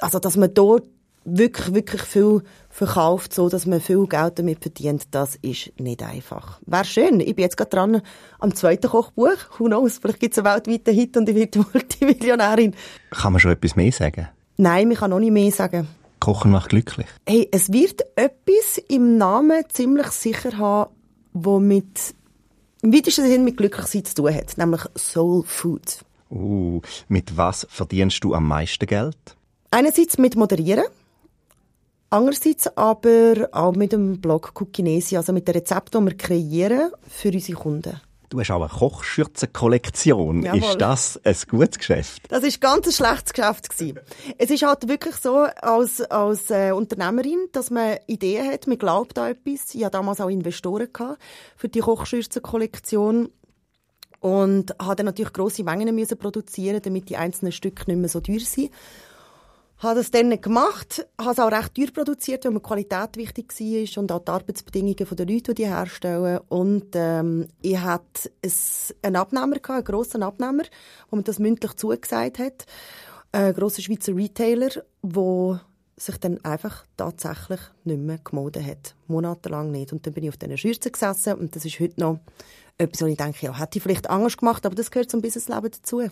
Also, 0.00 0.18
dass 0.18 0.38
man 0.38 0.54
dort 0.54 0.88
wirklich, 1.26 1.74
wirklich 1.74 2.00
viel 2.00 2.42
verkauft, 2.70 3.34
so 3.34 3.50
dass 3.50 3.66
man 3.66 3.78
viel 3.78 4.06
Geld 4.06 4.38
damit 4.38 4.62
verdient, 4.62 5.08
das 5.10 5.36
ist 5.42 5.78
nicht 5.78 6.02
einfach. 6.02 6.60
Wäre 6.64 6.86
schön. 6.86 7.20
Ich 7.20 7.34
bin 7.36 7.42
jetzt 7.42 7.58
gerade 7.58 7.70
dran 7.70 8.00
am 8.38 8.54
zweiten 8.54 8.88
Kochbuch. 8.88 9.36
Who 9.58 9.66
knows? 9.66 9.98
Vielleicht 9.98 10.20
gibt 10.20 10.32
es 10.32 10.38
einen 10.38 10.46
weltweiten 10.46 10.94
Hit 10.94 11.14
und 11.18 11.28
ich 11.28 11.34
werde 11.34 11.58
Multimillionärin. 11.74 12.74
Kann 13.10 13.32
man 13.34 13.40
schon 13.40 13.52
etwas 13.52 13.76
mehr 13.76 13.92
sagen? 13.92 14.28
Nein, 14.56 14.88
man 14.88 14.96
kann 14.96 15.10
noch 15.10 15.20
nicht 15.20 15.32
mehr 15.32 15.52
sagen. 15.52 15.86
Kochen 16.26 16.50
macht 16.50 16.70
glücklich. 16.70 17.06
Hey, 17.24 17.48
es 17.52 17.72
wird 17.72 18.00
etwas 18.16 18.78
im 18.88 19.16
Namen 19.16 19.62
ziemlich 19.68 20.08
sicher 20.08 20.58
haben, 20.58 20.90
wo 21.32 21.60
mit 21.60 22.16
im 22.82 22.92
weitesten 22.92 23.26
Sinne 23.26 23.44
mit 23.44 23.56
Glücklichsein 23.56 24.04
zu 24.04 24.14
tun 24.16 24.34
hat, 24.34 24.58
nämlich 24.58 24.80
Soul 24.96 25.44
Food. 25.44 26.04
Uh, 26.28 26.80
mit 27.06 27.36
was 27.36 27.64
verdienst 27.70 28.24
du 28.24 28.34
am 28.34 28.48
meisten 28.48 28.86
Geld? 28.86 29.16
Einerseits 29.70 30.18
mit 30.18 30.34
Moderieren. 30.34 30.86
Andererseits 32.10 32.76
aber 32.76 33.48
auch 33.52 33.76
mit 33.76 33.92
dem 33.92 34.20
Blog 34.20 34.50
Cookinesi, 34.54 35.16
also 35.16 35.32
mit 35.32 35.46
den 35.46 35.54
Rezepten, 35.54 36.04
die 36.04 36.10
wir 36.10 36.16
kreieren 36.16 36.90
für 37.08 37.30
unsere 37.30 37.56
Kunden. 37.56 38.00
Du 38.28 38.40
hast 38.40 38.50
auch 38.50 38.60
eine 38.60 38.68
Kochschürzenkollektion. 38.68 40.44
Ist 40.44 40.80
das 40.80 41.20
ein 41.24 41.36
gutes 41.48 41.78
Geschäft? 41.78 42.22
Das 42.28 42.42
ist 42.42 42.60
ganz 42.60 42.86
ein 42.86 42.92
schlechtes 42.92 43.32
Geschäft 43.32 43.70
gewesen. 43.70 44.00
Es 44.38 44.50
ist 44.50 44.62
halt 44.62 44.88
wirklich 44.88 45.16
so, 45.16 45.46
als, 45.60 46.00
als 46.02 46.50
äh, 46.50 46.72
Unternehmerin, 46.72 47.48
dass 47.52 47.70
man 47.70 47.98
Ideen 48.06 48.50
hat, 48.50 48.66
man 48.66 48.78
glaubt 48.78 49.18
an 49.18 49.32
etwas. 49.32 49.74
Ich 49.74 49.84
hatte 49.84 49.92
damals 49.92 50.20
auch 50.20 50.28
Investoren 50.28 50.92
gehabt 50.92 51.20
für 51.56 51.68
die 51.68 51.80
Kochschürzenkollektion 51.80 53.30
und 54.20 54.74
habe 54.80 54.96
dann 54.96 55.06
natürlich 55.06 55.32
grosse 55.32 55.62
Mengen 55.62 55.94
müssen 55.94 56.18
produzieren, 56.18 56.80
damit 56.82 57.08
die 57.08 57.16
einzelnen 57.16 57.52
Stücke 57.52 57.84
nicht 57.86 57.98
mehr 57.98 58.08
so 58.08 58.20
teuer 58.20 58.40
sind 58.40 58.70
habe 59.78 59.96
das 59.96 60.10
dann 60.10 60.40
gemacht, 60.40 61.06
habe 61.20 61.32
es 61.32 61.38
auch 61.38 61.52
recht 61.52 61.74
teuer 61.74 61.92
produziert, 61.92 62.44
weil 62.44 62.52
mir 62.52 62.60
die 62.60 62.66
Qualität 62.66 63.16
wichtig 63.16 63.52
war 63.52 64.02
und 64.02 64.12
auch 64.12 64.24
die 64.24 64.30
Arbeitsbedingungen 64.30 64.96
der 64.96 65.26
Leute, 65.26 65.54
die 65.54 65.62
die 65.62 65.66
herstellen. 65.66 66.40
Und 66.48 66.86
ähm, 66.94 67.48
ich 67.60 67.78
hatte 67.78 68.30
einen 69.02 69.16
Abnehmer, 69.16 69.56
einen 69.68 69.84
grossen 69.84 70.22
Abnehmer, 70.22 70.64
wo 71.10 71.16
mir 71.16 71.22
das 71.22 71.38
mündlich 71.38 71.74
zugesagt 71.74 72.38
hat. 72.38 72.64
Ein 73.32 73.52
grosser 73.54 73.82
Schweizer 73.82 74.16
Retailer, 74.16 74.70
der 75.02 75.60
sich 75.98 76.16
dann 76.18 76.42
einfach 76.44 76.84
tatsächlich 76.96 77.60
nicht 77.84 78.00
mehr 78.00 78.18
gemeldet 78.18 78.66
hat. 78.66 78.94
Monatelang 79.08 79.70
nicht. 79.70 79.92
Und 79.92 80.06
dann 80.06 80.14
bin 80.14 80.24
ich 80.24 80.30
auf 80.30 80.36
diesen 80.36 80.58
Schürzen 80.58 80.92
gesessen 80.92 81.34
und 81.34 81.56
das 81.56 81.64
ist 81.64 81.80
heute 81.80 82.00
noch 82.00 82.20
etwas, 82.78 83.02
wo 83.02 83.06
ich 83.06 83.16
denke, 83.16 83.46
ja, 83.46 83.58
hätte 83.58 83.78
ich 83.78 83.82
vielleicht 83.82 84.10
Angst 84.10 84.38
gemacht, 84.38 84.66
aber 84.66 84.74
das 84.74 84.90
gehört 84.90 85.10
zum 85.10 85.22
Businessleben 85.22 85.70
dazu. 85.70 86.02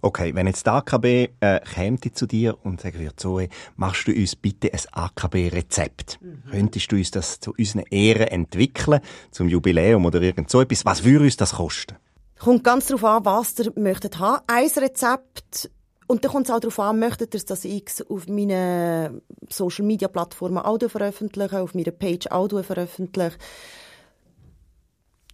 Okay, 0.00 0.34
wenn 0.34 0.46
jetzt 0.46 0.66
die 0.66 0.70
AKB 0.70 1.04
äh, 1.40 1.60
käme 1.60 1.98
zu 2.00 2.26
dir 2.26 2.56
und 2.62 2.80
sagen 2.80 2.98
würde, 3.00 3.14
so, 3.16 3.40
machst 3.76 4.06
du 4.06 4.12
uns 4.12 4.36
bitte 4.36 4.72
ein 4.72 4.80
AKB-Rezept? 4.92 6.20
Mhm. 6.20 6.42
Könntest 6.50 6.92
du 6.92 6.96
uns 6.96 7.10
das 7.10 7.40
zu 7.40 7.52
unseren 7.58 7.84
Ehren 7.90 8.28
entwickeln, 8.28 9.00
zum 9.30 9.48
Jubiläum 9.48 10.04
oder 10.06 10.20
irgend 10.20 10.50
so 10.50 10.60
etwas? 10.60 10.84
Was 10.84 11.04
würde 11.04 11.24
uns 11.24 11.36
das 11.36 11.52
kosten? 11.54 11.96
Kommt 12.38 12.62
ganz 12.62 12.86
darauf 12.86 13.04
an, 13.04 13.24
was 13.24 13.58
ihr 13.58 13.72
möchtet 13.76 14.18
haben. 14.20 14.42
Ein 14.46 14.68
Rezept 14.68 15.70
und 16.08 16.24
dann 16.24 16.32
kommt 16.32 16.48
es 16.48 16.54
auch 16.54 16.58
darauf 16.58 16.78
an, 16.80 16.98
möchtet 16.98 17.34
ihr, 17.34 17.40
dass 17.40 17.64
ich 17.66 17.84
es 17.86 18.10
auf 18.10 18.28
meinen 18.28 19.20
Social-Media-Plattformen 19.50 20.58
Audio 20.58 20.88
veröffentliche, 20.88 21.60
auf 21.60 21.74
meiner 21.74 21.90
Page 21.90 22.30
Audio 22.30 22.62
veröffentliche. 22.62 23.36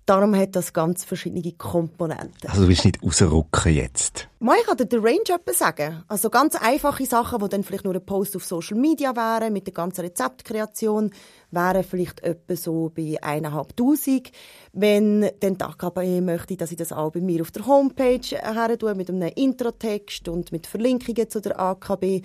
Darum 0.06 0.36
hat 0.36 0.54
das 0.54 0.74
ganz 0.74 1.02
verschiedene 1.02 1.52
Komponenten. 1.52 2.50
Also 2.50 2.62
du 2.62 2.68
willst 2.68 2.84
nicht 2.84 3.02
rausrücken 3.02 3.72
jetzt? 3.72 4.28
Mal, 4.38 4.58
ich 4.60 4.66
kann 4.66 4.76
dir 4.76 4.84
den 4.84 5.00
Range 5.00 5.22
etwas 5.34 5.58
sagen. 5.58 6.04
Also 6.08 6.28
ganz 6.28 6.56
einfache 6.56 7.06
Sachen, 7.06 7.38
die 7.38 7.48
dann 7.48 7.64
vielleicht 7.64 7.84
nur 7.84 7.94
ein 7.94 8.04
Post 8.04 8.36
auf 8.36 8.44
Social 8.44 8.76
Media 8.76 9.16
wären, 9.16 9.54
mit 9.54 9.66
der 9.66 9.72
ganzen 9.72 10.02
Rezeptkreation, 10.02 11.10
wären 11.50 11.82
vielleicht 11.84 12.22
etwa 12.22 12.54
so 12.54 12.92
bei 12.94 13.18
1'500. 13.22 14.30
Wenn 14.74 15.30
dann 15.40 15.56
die 15.56 15.64
AKB 15.64 16.20
möchte, 16.20 16.58
dass 16.58 16.70
ich 16.70 16.76
das 16.76 16.92
auch 16.92 17.12
bei 17.12 17.22
mir 17.22 17.40
auf 17.40 17.50
der 17.50 17.66
Homepage 17.66 18.20
her 18.20 18.78
tue, 18.78 18.94
mit 18.94 19.08
einem 19.08 19.32
Introtext 19.34 20.28
und 20.28 20.52
mit 20.52 20.66
Verlinkungen 20.66 21.30
zu 21.30 21.40
der 21.40 21.58
AKB, 21.58 22.20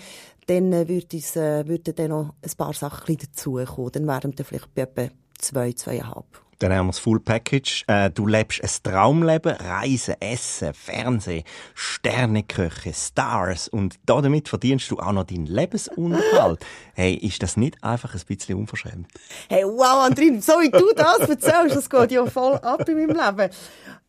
dann 0.48 0.74
würde, 0.90 1.18
es, 1.18 1.38
äh, 1.38 1.66
würden 1.66 1.96
dann 1.96 2.10
noch 2.10 2.34
ein 2.42 2.52
paar 2.58 2.74
Sachen 2.74 3.18
dazukommen. 3.18 3.92
Dann 3.94 4.08
wären 4.08 4.38
wir 4.38 4.44
vielleicht 4.44 4.76
bei 4.76 4.82
etwa 4.82 5.08
2, 5.38 5.70
2,5. 5.70 6.49
Dann 6.60 6.74
haben 6.74 6.88
wir 6.88 6.92
das 6.92 7.00
Full 7.00 7.22
Package. 7.22 7.86
Äh, 7.88 8.12
du 8.12 8.28
lebst 8.28 8.62
ein 8.62 8.70
Traumleben, 8.84 9.56
Reisen, 9.56 10.16
Essen, 10.20 10.74
Fernsehen, 10.74 11.44
Sterneköche, 11.74 12.94
Stars 12.94 13.70
und 13.70 13.96
damit 14.06 14.50
verdienst 14.50 14.92
du 14.92 15.00
auch 15.00 15.14
noch 15.14 15.24
deinen 15.24 15.46
Lebensunterhalt. 15.46 16.66
hey, 16.94 17.14
ist 17.14 17.42
das 17.42 17.56
nicht 17.56 17.82
einfach 17.84 18.14
ein 18.14 18.22
bisschen 18.28 18.58
unverschämt? 18.58 19.08
Hey, 19.48 19.64
wow, 19.64 20.06
Andrin, 20.06 20.42
so 20.42 20.54
wie 20.54 20.70
du 20.70 20.92
das 20.96 21.30
erzählst, 21.30 21.78
das 21.78 21.90
geht 21.90 22.12
ja 22.12 22.26
voll 22.26 22.56
ab 22.56 22.88
in 22.90 23.08
meinem 23.08 23.18
Leben. 23.18 23.54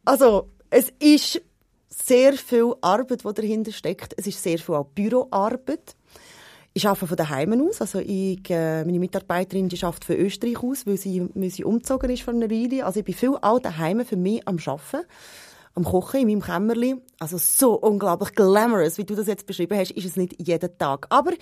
Also, 0.04 0.50
es 0.70 0.92
ist 0.98 1.40
sehr 1.88 2.32
viel 2.34 2.74
Arbeit, 2.80 3.24
die 3.24 3.34
dahinter 3.34 3.72
steckt. 3.72 4.14
Es 4.16 4.26
ist 4.26 4.42
sehr 4.42 4.58
viel 4.58 4.74
auch 4.74 4.86
Büroarbeit. 4.86 5.94
Ich 6.72 6.86
arbeite 6.86 7.06
von 7.06 7.16
daheim 7.16 7.68
aus. 7.68 7.80
Also 7.80 7.98
ich, 7.98 8.48
äh, 8.48 8.84
meine 8.84 8.98
Mitarbeiterin 8.98 9.68
die 9.68 9.82
arbeitet 9.82 10.04
von 10.04 10.16
Österreich 10.16 10.62
aus, 10.62 10.86
weil 10.86 10.96
sie, 10.96 11.28
weil 11.34 11.50
sie 11.50 11.64
umgezogen 11.64 12.10
ist 12.10 12.22
von 12.22 12.36
einer 12.36 12.50
Weile. 12.50 12.86
Also 12.86 13.00
ich 13.00 13.06
bin 13.06 13.14
viel 13.14 13.36
auch 13.40 13.58
daheim 13.58 14.04
für 14.04 14.16
mich 14.16 14.46
am 14.46 14.58
Arbeiten 14.58 15.06
am 15.74 15.84
Kochen 15.84 16.20
in 16.20 16.26
meinem 16.26 16.42
Kämmerli. 16.42 16.96
Also 17.18 17.38
so 17.38 17.74
unglaublich 17.74 18.34
glamorous, 18.34 18.98
wie 18.98 19.04
du 19.04 19.14
das 19.14 19.26
jetzt 19.26 19.46
beschrieben 19.46 19.78
hast, 19.78 19.92
ist 19.92 20.04
es 20.04 20.16
nicht 20.16 20.34
jeden 20.38 20.76
Tag. 20.78 21.06
Aber, 21.10 21.32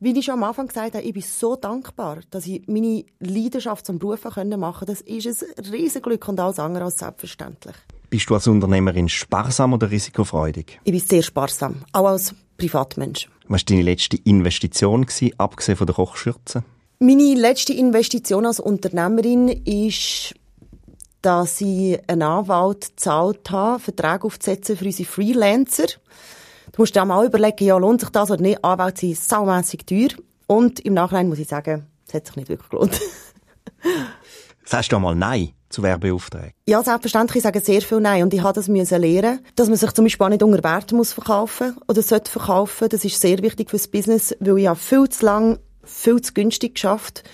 wie 0.00 0.18
ich 0.18 0.24
schon 0.24 0.34
am 0.34 0.44
Anfang 0.44 0.68
gesagt 0.68 0.94
habe, 0.94 1.04
ich 1.04 1.12
bin 1.12 1.22
so 1.22 1.56
dankbar, 1.56 2.18
dass 2.30 2.46
ich 2.46 2.66
meine 2.66 3.04
Leidenschaft 3.20 3.86
zum 3.86 3.98
Beruf 3.98 4.24
machen 4.24 4.50
konnte. 4.50 4.86
Das 4.86 5.00
ist 5.02 5.44
ein 5.58 5.64
Riesenglück 5.72 6.26
und 6.28 6.40
alles 6.40 6.58
andere 6.58 6.84
als 6.84 6.98
selbstverständlich. 6.98 7.76
Bist 8.10 8.30
du 8.30 8.34
als 8.34 8.46
Unternehmerin 8.46 9.08
sparsam 9.08 9.72
oder 9.72 9.90
risikofreudig? 9.90 10.80
Ich 10.84 10.92
bin 10.92 11.00
sehr 11.00 11.22
sparsam, 11.22 11.82
auch 11.92 12.06
als 12.06 12.34
Privatmensch. 12.56 13.28
Was 13.48 13.62
war 13.62 13.64
deine 13.66 13.82
letzte 13.82 14.16
Investition, 14.24 15.06
gewesen, 15.06 15.34
abgesehen 15.38 15.76
von 15.76 15.86
der 15.86 15.94
Kochschürze? 15.94 16.64
Meine 16.98 17.34
letzte 17.34 17.72
Investition 17.72 18.46
als 18.46 18.58
Unternehmerin 18.58 19.48
ist, 19.48 20.34
dass 21.22 21.60
ich 21.60 21.98
einen 22.08 22.22
Anwalt 22.22 22.96
gezahlt 22.96 23.50
habe, 23.50 23.80
Verträge 23.80 24.24
aufzusetzen 24.24 24.76
für 24.76 24.84
unsere 24.86 25.08
Freelancer. 25.08 25.86
Du 26.72 26.82
musst 26.82 26.96
dir 26.96 27.02
auch 27.02 27.06
mal 27.06 27.26
überlegen, 27.26 27.64
ja, 27.64 27.76
lohnt 27.76 28.00
sich 28.00 28.10
das 28.10 28.30
oder 28.30 28.42
nicht? 28.42 28.64
Anwälte 28.64 29.00
sind 29.00 29.18
saumässig 29.18 29.86
teuer. 29.86 30.08
Und 30.46 30.80
im 30.80 30.94
Nachhinein 30.94 31.28
muss 31.28 31.38
ich 31.38 31.48
sagen, 31.48 31.86
es 32.06 32.14
hat 32.14 32.26
sich 32.26 32.36
nicht 32.36 32.48
wirklich 32.48 32.70
gelohnt. 32.70 33.00
Sagst 34.64 34.90
du 34.90 34.96
einmal 34.96 35.14
Nein 35.14 35.55
zu 35.68 35.82
Werbeaufträgen? 35.82 36.52
Ja, 36.66 36.82
selbstverständlich. 36.82 37.36
Ich 37.36 37.42
sage 37.42 37.60
sehr 37.60 37.82
viel 37.82 38.00
Nein. 38.00 38.22
Und 38.22 38.34
ich 38.34 38.42
habe 38.42 38.54
das 38.54 38.68
müssen 38.68 39.00
lernen, 39.00 39.40
dass 39.54 39.68
man 39.68 39.76
sich 39.76 39.92
zum 39.92 40.04
Beispiel 40.04 40.28
nicht 40.28 40.42
unter 40.42 40.62
Wert 40.62 40.92
muss 40.92 41.12
verkaufen 41.12 41.76
oder 41.88 42.02
sollte 42.02 42.30
verkaufen. 42.30 42.88
Das 42.88 43.04
ist 43.04 43.20
sehr 43.20 43.42
wichtig 43.42 43.70
fürs 43.70 43.88
Business, 43.88 44.34
weil 44.40 44.58
ich 44.58 44.66
habe 44.66 44.78
viel 44.78 45.08
zu 45.08 45.24
lang, 45.24 45.58
viel 45.84 46.20
zu 46.20 46.32
günstig 46.32 46.74
geschafft. 46.74 47.24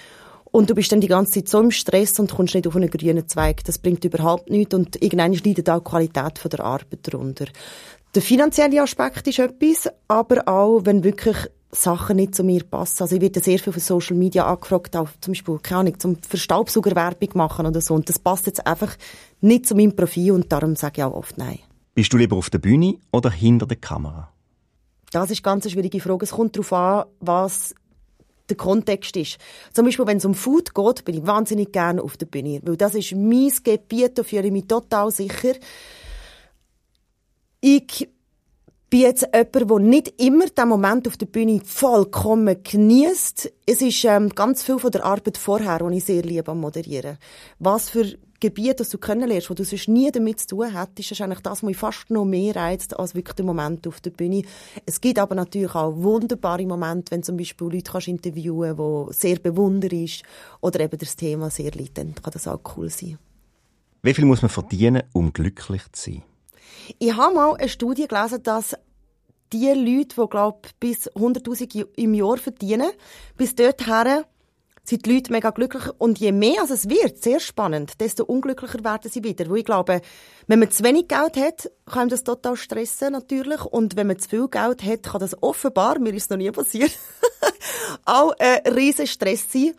Und 0.44 0.68
du 0.68 0.74
bist 0.74 0.92
dann 0.92 1.00
die 1.00 1.08
ganze 1.08 1.32
Zeit 1.32 1.48
so 1.48 1.60
im 1.60 1.70
Stress 1.70 2.18
und 2.20 2.30
kommst 2.30 2.54
nicht 2.54 2.66
auf 2.66 2.76
einen 2.76 2.90
grünen 2.90 3.26
Zweig. 3.26 3.64
Das 3.64 3.78
bringt 3.78 4.04
überhaupt 4.04 4.50
nichts. 4.50 4.74
Und 4.74 5.02
irgendwann 5.02 5.32
leidet 5.32 5.70
auch 5.70 5.78
die 5.78 5.90
Qualität 5.90 6.52
der 6.52 6.60
Arbeit 6.60 6.98
darunter. 7.02 7.46
Der 8.14 8.20
finanzielle 8.20 8.82
Aspekt 8.82 9.26
ist 9.26 9.38
etwas, 9.38 9.88
aber 10.08 10.46
auch, 10.46 10.82
wenn 10.84 11.02
wirklich 11.02 11.36
Sachen 11.74 12.16
nicht 12.16 12.34
zu 12.34 12.44
mir 12.44 12.64
passen. 12.64 13.02
Also 13.02 13.16
ich 13.16 13.22
werde 13.22 13.40
sehr 13.40 13.58
viel 13.58 13.72
von 13.72 13.80
Social 13.80 14.16
Media 14.16 14.46
angefragt, 14.46 14.94
auch 14.94 15.08
zum 15.20 15.32
Beispiel, 15.32 15.58
keine 15.58 15.80
Ahnung, 15.80 15.98
zum 15.98 16.16
Verstaubsaugerwerbung 16.22 17.30
machen 17.34 17.66
oder 17.66 17.80
so. 17.80 17.94
Und 17.94 18.08
das 18.08 18.18
passt 18.18 18.46
jetzt 18.46 18.66
einfach 18.66 18.94
nicht 19.40 19.66
zu 19.66 19.74
meinem 19.74 19.96
Profil 19.96 20.32
und 20.32 20.52
darum 20.52 20.76
sage 20.76 21.00
ich 21.00 21.04
auch 21.04 21.14
oft 21.14 21.38
Nein. 21.38 21.60
Bist 21.94 22.12
du 22.12 22.18
lieber 22.18 22.36
auf 22.36 22.50
der 22.50 22.58
Bühne 22.58 22.98
oder 23.10 23.30
hinter 23.30 23.66
der 23.66 23.78
Kamera? 23.78 24.30
Das 25.10 25.30
ist 25.30 25.42
ganz 25.42 25.64
eine 25.64 25.72
schwierige 25.72 26.00
Frage. 26.00 26.24
Es 26.24 26.30
kommt 26.30 26.56
darauf 26.56 26.72
an, 26.72 27.04
was 27.20 27.74
der 28.48 28.56
Kontext 28.56 29.16
ist. 29.16 29.38
Zum 29.72 29.84
Beispiel, 29.84 30.06
wenn 30.06 30.18
es 30.18 30.24
um 30.24 30.34
Food 30.34 30.74
geht, 30.74 31.04
bin 31.04 31.16
ich 31.16 31.26
wahnsinnig 31.26 31.72
gerne 31.72 32.02
auf 32.02 32.16
der 32.16 32.26
Bühne. 32.26 32.60
Weil 32.62 32.76
das 32.76 32.94
ist 32.94 33.14
mein 33.14 33.52
Gebiet, 33.62 34.18
da 34.18 34.22
fühle 34.22 34.46
ich 34.46 34.52
mich 34.52 34.66
total 34.66 35.10
sicher. 35.10 35.54
Ich 37.60 38.08
bin 38.92 39.00
jetzt 39.00 39.26
jemand, 39.34 39.70
der 39.70 39.78
nicht 39.78 40.20
immer 40.20 40.44
den 40.44 40.68
Moment 40.68 41.08
auf 41.08 41.16
der 41.16 41.24
Bühne 41.24 41.62
vollkommen 41.64 42.62
genießt. 42.62 43.50
Es 43.64 43.80
ist 43.80 44.04
ähm, 44.04 44.28
ganz 44.28 44.62
viel 44.62 44.78
von 44.78 44.90
der 44.90 45.06
Arbeit 45.06 45.38
vorher, 45.38 45.78
die 45.78 45.96
ich 45.96 46.04
sehr 46.04 46.22
liebe 46.22 46.50
am 46.50 46.60
Moderieren. 46.60 47.16
Was 47.58 47.88
für 47.88 48.18
Gebiete, 48.38 48.76
das 48.76 48.90
du 48.90 48.98
kennenlernst, 48.98 49.48
wo 49.48 49.54
du 49.54 49.64
sonst 49.64 49.88
nie 49.88 50.10
damit 50.12 50.40
zu 50.40 50.48
tun 50.48 50.76
hättest, 50.76 51.12
ist 51.12 51.22
eigentlich 51.22 51.40
das, 51.40 51.52
was 51.52 51.62
mich 51.62 51.78
fast 51.78 52.10
noch 52.10 52.26
mehr 52.26 52.54
reizt, 52.54 52.98
als 52.98 53.14
wirklich 53.14 53.36
der 53.36 53.46
Moment 53.46 53.86
auf 53.86 54.02
der 54.02 54.10
Bühne. 54.10 54.42
Es 54.84 55.00
gibt 55.00 55.18
aber 55.18 55.36
natürlich 55.36 55.74
auch 55.74 55.96
wunderbare 55.96 56.66
Momente, 56.66 57.12
wenn 57.12 57.22
zum 57.22 57.38
Beispiel 57.38 57.68
Leute 57.68 57.90
kannst 57.92 58.08
interviewen 58.08 58.76
kannst, 58.76 59.12
die 59.12 59.26
sehr 59.26 59.38
bewundernd 59.38 60.22
oder 60.60 60.80
eben 60.80 60.98
das 60.98 61.16
Thema 61.16 61.48
sehr 61.48 61.70
liegt, 61.70 61.96
dann 61.96 62.14
kann 62.14 62.32
das 62.34 62.46
auch 62.46 62.60
cool 62.76 62.90
sein. 62.90 63.16
Wie 64.02 64.12
viel 64.12 64.26
muss 64.26 64.42
man 64.42 64.50
verdienen, 64.50 65.04
um 65.14 65.32
glücklich 65.32 65.82
zu 65.92 66.10
sein? 66.10 66.22
Ich 66.98 67.16
habe 67.16 67.34
mal 67.34 67.54
eine 67.56 67.68
Studie 67.68 68.06
gelesen, 68.06 68.42
dass 68.42 68.76
die 69.52 69.68
Leute, 69.68 70.16
die, 70.16 70.28
glaube 70.28 70.68
bis 70.80 71.10
100'000 71.10 71.86
im 71.96 72.14
Jahr 72.14 72.38
verdienen, 72.38 72.90
bis 73.36 73.54
dorthin 73.54 74.24
sind 74.84 75.06
die 75.06 75.14
Leute 75.14 75.32
mega 75.32 75.50
glücklich. 75.50 75.84
Und 75.98 76.18
je 76.18 76.32
mehr 76.32 76.64
es 76.64 76.88
wird, 76.88 77.22
sehr 77.22 77.40
spannend, 77.40 78.00
desto 78.00 78.24
unglücklicher 78.24 78.82
werden 78.82 79.10
sie 79.10 79.22
wieder. 79.22 79.48
Weil 79.48 79.58
ich 79.58 79.64
glaube, 79.64 80.00
wenn 80.48 80.58
man 80.58 80.70
zu 80.70 80.82
wenig 80.82 81.08
Geld 81.08 81.36
hat, 81.36 81.70
kann 81.86 82.08
das 82.08 82.24
total 82.24 82.56
stressen, 82.56 83.12
natürlich. 83.12 83.62
Und 83.64 83.96
wenn 83.96 84.08
man 84.08 84.18
zu 84.18 84.28
viel 84.28 84.48
Geld 84.48 84.82
hat, 84.82 85.02
kann 85.04 85.20
das 85.20 85.40
offenbar, 85.42 85.98
mir 85.98 86.14
ist 86.14 86.30
noch 86.30 86.36
nie 86.36 86.50
passiert, 86.50 86.98
auch 88.04 88.34
ein 88.38 88.72
riesen 88.72 89.06
Stress 89.06 89.46
sein, 89.50 89.74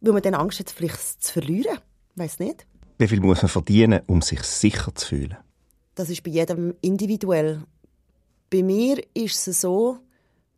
weil 0.00 0.12
man 0.12 0.22
dann 0.22 0.34
Angst 0.34 0.60
hat, 0.60 0.70
vielleicht 0.70 1.22
zu 1.22 1.32
verlieren. 1.32 1.78
Weiß 2.14 2.38
nicht. 2.38 2.66
Wie 2.96 3.06
viel 3.06 3.20
muss 3.20 3.42
man 3.42 3.48
verdienen, 3.48 4.00
um 4.06 4.22
sich 4.22 4.42
sicher 4.42 4.94
zu 4.94 5.08
fühlen? 5.08 5.36
Das 5.98 6.10
ist 6.10 6.22
bei 6.22 6.30
jedem 6.30 6.76
individuell. 6.80 7.64
Bei 8.50 8.62
mir 8.62 9.02
ist 9.14 9.48
es 9.48 9.62
so, 9.62 9.98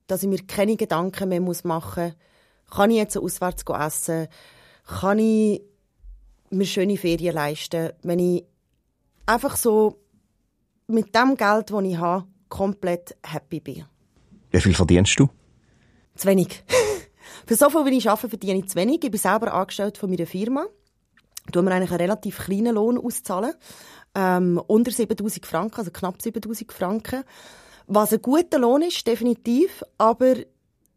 dass 0.06 0.22
ich 0.22 0.28
mir 0.28 0.44
keine 0.46 0.76
Gedanken 0.76 1.30
mehr 1.30 1.40
machen 1.40 2.04
muss. 2.04 2.76
Kann 2.76 2.90
ich 2.90 2.98
jetzt 2.98 3.16
auswärts 3.16 3.64
essen? 3.66 4.28
Kann 4.84 5.18
ich 5.18 5.62
mir 6.50 6.66
schöne 6.66 6.98
Ferien 6.98 7.34
leisten? 7.34 7.88
Wenn 8.02 8.18
ich 8.18 8.44
einfach 9.24 9.56
so 9.56 10.02
mit 10.88 11.14
dem 11.14 11.38
Geld, 11.38 11.70
das 11.70 11.84
ich 11.84 11.96
habe, 11.96 12.26
komplett 12.50 13.16
happy 13.24 13.60
bin. 13.60 13.86
Wie 14.50 14.60
viel 14.60 14.74
verdienst 14.74 15.18
du? 15.18 15.30
Zu 16.16 16.28
wenig. 16.28 16.62
Für 17.46 17.54
so 17.54 17.70
viel, 17.70 17.86
wie 17.86 17.96
ich 17.96 18.10
arbeite, 18.10 18.28
verdiene 18.28 18.58
ich 18.58 18.68
zu 18.68 18.76
wenig. 18.76 19.02
Ich 19.02 19.10
bin 19.10 19.18
selber 19.18 19.54
angestellt 19.54 19.96
von 19.96 20.10
meiner 20.10 20.26
Firma. 20.26 20.66
Tun 21.50 21.64
wir 21.64 21.72
eigentlich 21.72 21.92
einen 21.92 22.00
relativ 22.00 22.38
kleinen 22.40 22.74
Lohn 22.74 22.98
auszahlen 22.98 23.54
ähm, 24.14 24.60
unter 24.66 24.90
7000 24.90 25.46
Franken, 25.46 25.78
also 25.78 25.90
knapp 25.90 26.20
7000 26.20 26.72
Franken. 26.72 27.24
Was 27.86 28.12
ein 28.12 28.22
guter 28.22 28.58
Lohn 28.58 28.82
ist, 28.82 29.06
definitiv, 29.06 29.82
aber 29.98 30.34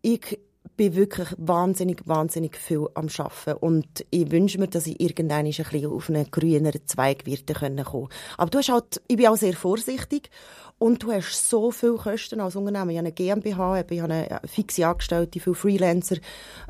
ich 0.02 0.40
bin 0.76 0.96
wirklich 0.96 1.30
wahnsinnig, 1.38 2.02
wahnsinnig 2.06 2.58
viel 2.58 2.88
am 2.96 3.08
Arbeiten. 3.08 3.58
Und 3.60 4.06
ich 4.10 4.32
wünsche 4.32 4.60
mir, 4.60 4.68
dass 4.68 4.88
ich 4.88 5.00
irgendwann 5.00 5.46
ein 5.46 5.52
bisschen 5.52 5.86
auf 5.86 6.10
einen 6.10 6.30
grüneren 6.30 6.86
Zweig 6.86 7.26
werde 7.26 7.54
kommen 7.54 7.84
können. 7.84 8.10
Aber 8.38 8.50
du 8.50 8.58
hast 8.58 8.70
halt, 8.70 9.02
ich 9.08 9.18
bin 9.18 9.28
auch 9.28 9.38
sehr 9.38 9.54
vorsichtig. 9.54 10.30
Und 10.80 11.04
du 11.04 11.12
hast 11.12 11.50
so 11.50 11.72
viele 11.72 11.96
Kosten 11.96 12.42
als 12.42 12.56
Unternehmen. 12.56 12.90
Ich 12.90 12.98
habe 12.98 13.08
eine 13.08 13.12
GmbH, 13.14 13.80
ich 13.90 14.02
habe 14.02 14.14
eine 14.14 14.42
fixe 14.46 14.86
Angestellte, 14.86 15.40
viele 15.40 15.56
Freelancer, 15.56 16.18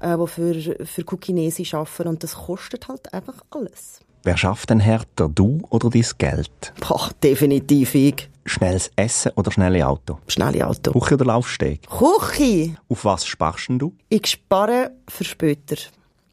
äh, 0.02 0.18
die 0.18 0.28
für, 0.28 0.86
für 0.86 1.04
Kukinesi 1.04 1.68
arbeiten. 1.76 2.10
Und 2.10 2.24
das 2.24 2.36
kostet 2.36 2.88
halt 2.88 3.14
einfach 3.14 3.42
alles. 3.50 4.02
Wer 4.26 4.38
schafft 4.38 4.70
denn 4.70 4.80
härter, 4.80 5.28
du 5.28 5.60
oder 5.70 5.90
dein 5.90 6.06
Geld? 6.18 6.74
Boah, 6.80 7.10
definitiv 7.22 7.94
ich. 7.94 8.30
Schnelles 8.46 8.90
Essen 8.96 9.34
oder 9.36 9.52
schnelle 9.52 9.86
Auto? 9.86 10.18
Schnelle 10.28 10.66
Auto. 10.66 10.98
Küche 10.98 11.16
oder 11.16 11.26
Laufsteg? 11.26 11.82
Küche. 11.90 12.78
Auf 12.88 13.04
was 13.04 13.26
sparst 13.26 13.68
du? 13.68 13.94
Ich 14.08 14.28
spare 14.28 14.92
für 15.10 15.26
später. 15.26 15.76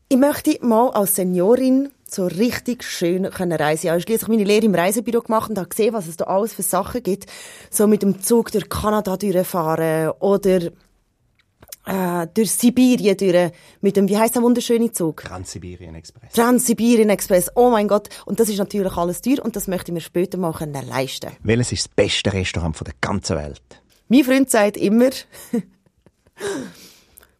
Ich 0.08 0.16
möchte 0.16 0.64
mal 0.64 0.90
als 0.90 1.16
Seniorin 1.16 1.90
so 2.08 2.26
richtig 2.26 2.84
schön 2.84 3.28
können 3.30 3.58
reisen. 3.58 3.86
Ich 3.86 3.90
habe 3.90 4.00
schließlich 4.00 4.28
meine 4.28 4.44
Lehre 4.44 4.66
im 4.66 4.74
Reisebüro 4.74 5.22
gemacht 5.22 5.50
und 5.50 5.58
habe 5.58 5.68
gesehen, 5.68 5.92
was 5.92 6.06
es 6.06 6.16
da 6.16 6.26
alles 6.26 6.52
für 6.52 6.62
Sachen 6.62 7.02
gibt. 7.02 7.26
So 7.70 7.88
mit 7.88 8.02
dem 8.02 8.22
Zug 8.22 8.52
durch 8.52 8.68
Kanada 8.68 9.16
durchfahren 9.16 10.10
oder 10.20 10.70
äh, 11.90 12.26
durch 12.32 12.52
Sibirien 12.52 13.16
durch, 13.16 13.52
mit 13.80 13.96
dem, 13.96 14.08
wie 14.08 14.16
heißt 14.16 14.36
der 14.36 14.42
wunderschöne 14.42 14.92
Zug? 14.92 15.22
Transsibirien 15.22 15.94
Express. 15.94 16.32
Transsibirien 16.32 17.10
Express. 17.10 17.50
Oh 17.54 17.70
mein 17.70 17.88
Gott. 17.88 18.08
Und 18.26 18.38
das 18.38 18.48
ist 18.48 18.58
natürlich 18.58 18.96
alles 18.96 19.20
teuer 19.20 19.44
und 19.44 19.56
das 19.56 19.66
möchte 19.66 19.90
ich 19.90 19.94
mir 19.94 20.00
später 20.00 20.38
mal 20.38 20.52
können 20.52 20.86
leisten. 20.88 21.30
Welches 21.42 21.72
ist 21.72 21.86
das 21.86 21.94
beste 21.94 22.32
Restaurant 22.32 22.76
von 22.76 22.84
der 22.84 22.94
ganzen 23.00 23.36
Welt? 23.36 23.62
Mein 24.08 24.24
Freund 24.24 24.50
sagt 24.50 24.76
immer, 24.76 25.10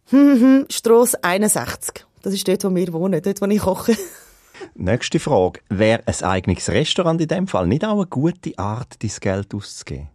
hm, 0.07 0.41
hm, 0.41 0.65
Strasse 0.69 1.23
61. 1.23 2.05
Das 2.21 2.33
ist 2.33 2.47
dort, 2.47 2.63
wo 2.63 2.75
wir 2.75 2.93
wohnen, 2.93 3.21
dort, 3.21 3.41
wo 3.41 3.45
ich 3.45 3.59
koche. 3.59 3.97
Nächste 4.75 5.19
Frage. 5.19 5.61
Wäre 5.69 6.03
ein 6.05 6.23
eigenes 6.23 6.69
Restaurant 6.69 7.19
in 7.21 7.27
dem 7.27 7.47
Fall 7.47 7.67
nicht 7.67 7.83
auch 7.83 7.93
eine 7.93 8.05
gute 8.05 8.57
Art, 8.57 9.01
dein 9.01 9.11
Geld 9.19 9.53
auszugeben? 9.53 10.09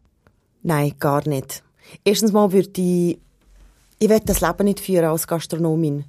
Nein, 0.63 0.95
gar 0.99 1.27
nicht. 1.29 1.63
Erstens 2.05 2.33
mal 2.33 2.53
würde 2.53 2.81
ich, 2.81 3.19
ich 3.99 4.09
will 4.09 4.21
das 4.25 4.41
Leben 4.41 4.65
nicht 4.65 4.81
führen 4.81 5.07
als 5.07 5.27
Gastronomin. 5.27 6.05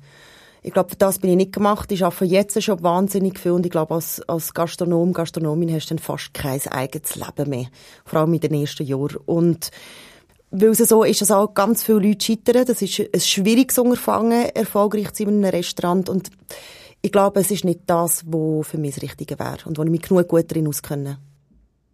Ich 0.63 0.73
glaube, 0.73 0.95
das 0.97 1.19
bin 1.19 1.31
ich 1.31 1.37
nicht 1.37 1.53
gemacht. 1.53 1.91
Ich 1.91 2.03
arbeite 2.03 2.25
jetzt 2.25 2.61
schon 2.61 2.83
wahnsinnig 2.83 3.39
viel 3.39 3.53
und 3.53 3.65
ich 3.65 3.71
glaube, 3.71 3.93
als, 3.93 4.21
als 4.27 4.53
Gastronom, 4.53 5.13
Gastronomin 5.13 5.73
hast 5.73 5.85
du 5.85 5.95
dann 5.95 6.03
fast 6.03 6.33
kein 6.33 6.59
eigenes 6.67 7.15
Leben 7.15 7.49
mehr. 7.49 7.67
Vor 8.03 8.19
allem 8.19 8.33
in 8.33 8.41
den 8.41 8.53
ersten 8.53 8.85
Jahren. 8.85 9.17
Und 9.25 9.71
weil 10.51 10.69
es 10.69 10.79
so 10.79 11.03
ist, 11.03 11.21
dass 11.21 11.31
auch 11.31 11.53
ganz 11.53 11.83
viele 11.83 11.99
Leute 11.99 12.25
scheitern. 12.25 12.65
Das 12.65 12.81
ist 12.81 12.99
ein 12.99 13.19
schwieriges 13.19 13.77
Unterfangen, 13.77 14.49
erfolgreich 14.49 15.13
zu 15.13 15.23
sein 15.23 15.35
in 15.35 15.45
einem 15.45 15.55
Restaurant. 15.55 16.09
Und 16.09 16.31
ich 17.01 17.11
glaube, 17.11 17.39
es 17.39 17.51
ist 17.51 17.63
nicht 17.63 17.81
das, 17.85 18.23
was 18.25 18.67
für 18.67 18.77
mich 18.77 18.95
das 18.95 19.03
Richtige 19.03 19.39
wäre 19.39 19.59
und 19.65 19.77
wo 19.77 19.83
ich 19.83 19.89
mich 19.89 20.01
genug 20.01 20.27
gut 20.27 20.51
darin 20.51 20.67
auskenne. 20.67 21.19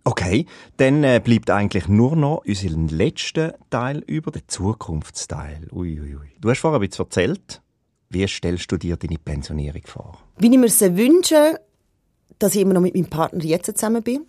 Okay, 0.05 0.47
dann 0.77 1.03
äh, 1.03 1.21
bleibt 1.23 1.49
eigentlich 1.49 1.87
nur 1.87 2.15
noch 2.15 2.43
unseren 2.45 2.89
letzten 2.89 3.53
Teil 3.69 4.03
über, 4.05 4.31
den 4.31 4.41
Zukunftsteil. 4.47 5.67
Ui, 5.71 5.99
ui. 5.99 6.17
Du 6.41 6.49
hast 6.49 6.59
vorher 6.59 6.79
ein 6.79 6.87
bisschen 6.87 7.05
erzählt, 7.05 7.61
wie 8.09 8.27
stellst 8.27 8.69
du 8.71 8.77
dir 8.77 8.97
deine 8.97 9.17
Pensionierung 9.17 9.83
vor? 9.85 10.19
Wie 10.37 10.51
ich 10.51 10.57
mir 10.57 10.69
sie 10.69 10.97
wünsche, 10.97 11.59
dass 12.37 12.55
ich 12.55 12.61
immer 12.61 12.73
noch 12.73 12.81
mit 12.81 12.95
meinem 12.95 13.09
Partner 13.09 13.43
jetzt 13.43 13.77
zusammen 13.77 14.03
bin. 14.03 14.25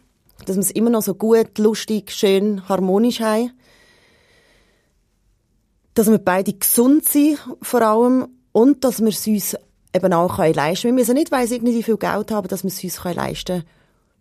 Dass 0.47 0.57
wir 0.57 0.63
es 0.63 0.71
immer 0.71 0.91
noch 0.91 1.03
so 1.03 1.15
gut, 1.15 1.59
lustig, 1.59 2.13
schön, 2.13 2.69
harmonisch 2.69 3.21
haben. 3.21 3.51
Dass 5.95 6.09
wir 6.09 6.19
beide 6.19 6.53
gesund 6.53 7.07
sind, 7.07 7.39
vor 7.63 7.83
allem. 7.83 8.29
Und 8.53 8.85
dass 8.85 9.01
wir 9.01 9.09
es 9.09 9.27
uns 9.27 9.57
eben 9.93 10.13
auch 10.13 10.39
leisten 10.39 10.83
können. 10.83 10.97
Wir 10.97 11.03
müssen 11.03 11.15
nicht 11.15 11.33
weiss 11.33 11.51
irgendwie 11.51 11.83
viel 11.83 11.97
Geld 11.97 12.31
haben, 12.31 12.47
dass 12.47 12.63
wir 12.63 12.69
es 12.69 12.83
uns 12.85 13.05
leisten 13.05 13.63
können, 13.63 13.65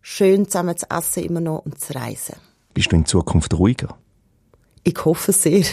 schön 0.04 0.46
zusammen 0.46 0.78
zu 0.78 0.86
essen 0.92 1.24
immer 1.24 1.42
noch 1.42 1.66
und 1.66 1.80
zu 1.80 1.96
reisen. 1.96 2.36
Bist 2.76 2.92
du 2.92 2.96
in 2.98 3.06
Zukunft 3.06 3.54
ruhiger? 3.58 3.98
Ich 4.84 5.04
hoffe 5.04 5.32
sehr. 5.32 5.66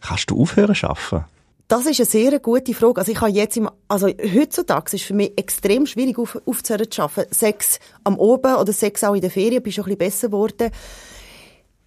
Kannst 0.00 0.30
du 0.30 0.40
aufhören 0.40 0.74
zu 0.74 0.88
arbeiten? 0.88 1.24
Das 1.68 1.86
ist 1.86 2.00
eine 2.00 2.06
sehr 2.06 2.38
gute 2.38 2.74
Frage. 2.74 3.00
Also 3.00 3.12
ich 3.12 3.20
habe 3.20 3.30
jetzt 3.30 3.56
im, 3.56 3.70
also 3.88 4.06
heutzutage 4.06 4.84
ist 4.86 4.94
es 4.94 5.02
für 5.02 5.14
mich 5.14 5.32
extrem 5.38 5.86
schwierig 5.86 6.18
auf, 6.18 6.38
aufzuhören 6.44 6.90
zu 6.90 7.02
arbeiten. 7.02 7.32
Sechs 7.32 7.78
am 8.04 8.18
Oben 8.18 8.56
oder 8.56 8.72
sechs 8.74 9.02
auch 9.02 9.14
in 9.14 9.22
der 9.22 9.30
Ferien, 9.30 9.62
bin 9.62 9.72
schon 9.72 9.84
ein 9.84 9.96
bisschen 9.96 9.98
besser 9.98 10.26
geworden. 10.28 10.70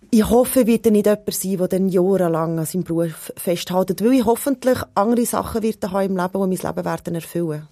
Ich 0.09 0.27
hoffe, 0.27 0.65
wird 0.65 0.87
er 0.87 0.91
nicht 0.91 1.05
jemand 1.05 1.33
sein, 1.33 1.57
der 1.57 1.67
dann 1.67 1.89
jahrelang 1.89 2.57
an 2.57 2.65
seinem 2.65 2.83
Beruf 2.83 3.31
festhält, 3.35 4.01
weil 4.01 4.13
ich 4.13 4.25
hoffentlich 4.25 4.79
andere 4.95 5.25
Sachen 5.25 5.61
wird 5.61 5.83
haben 5.91 6.05
im 6.05 6.17
Leben, 6.17 6.31
die 6.31 6.57
mein 6.57 6.75
Leben 6.75 6.85
werden 6.85 7.15
erfüllen. 7.15 7.67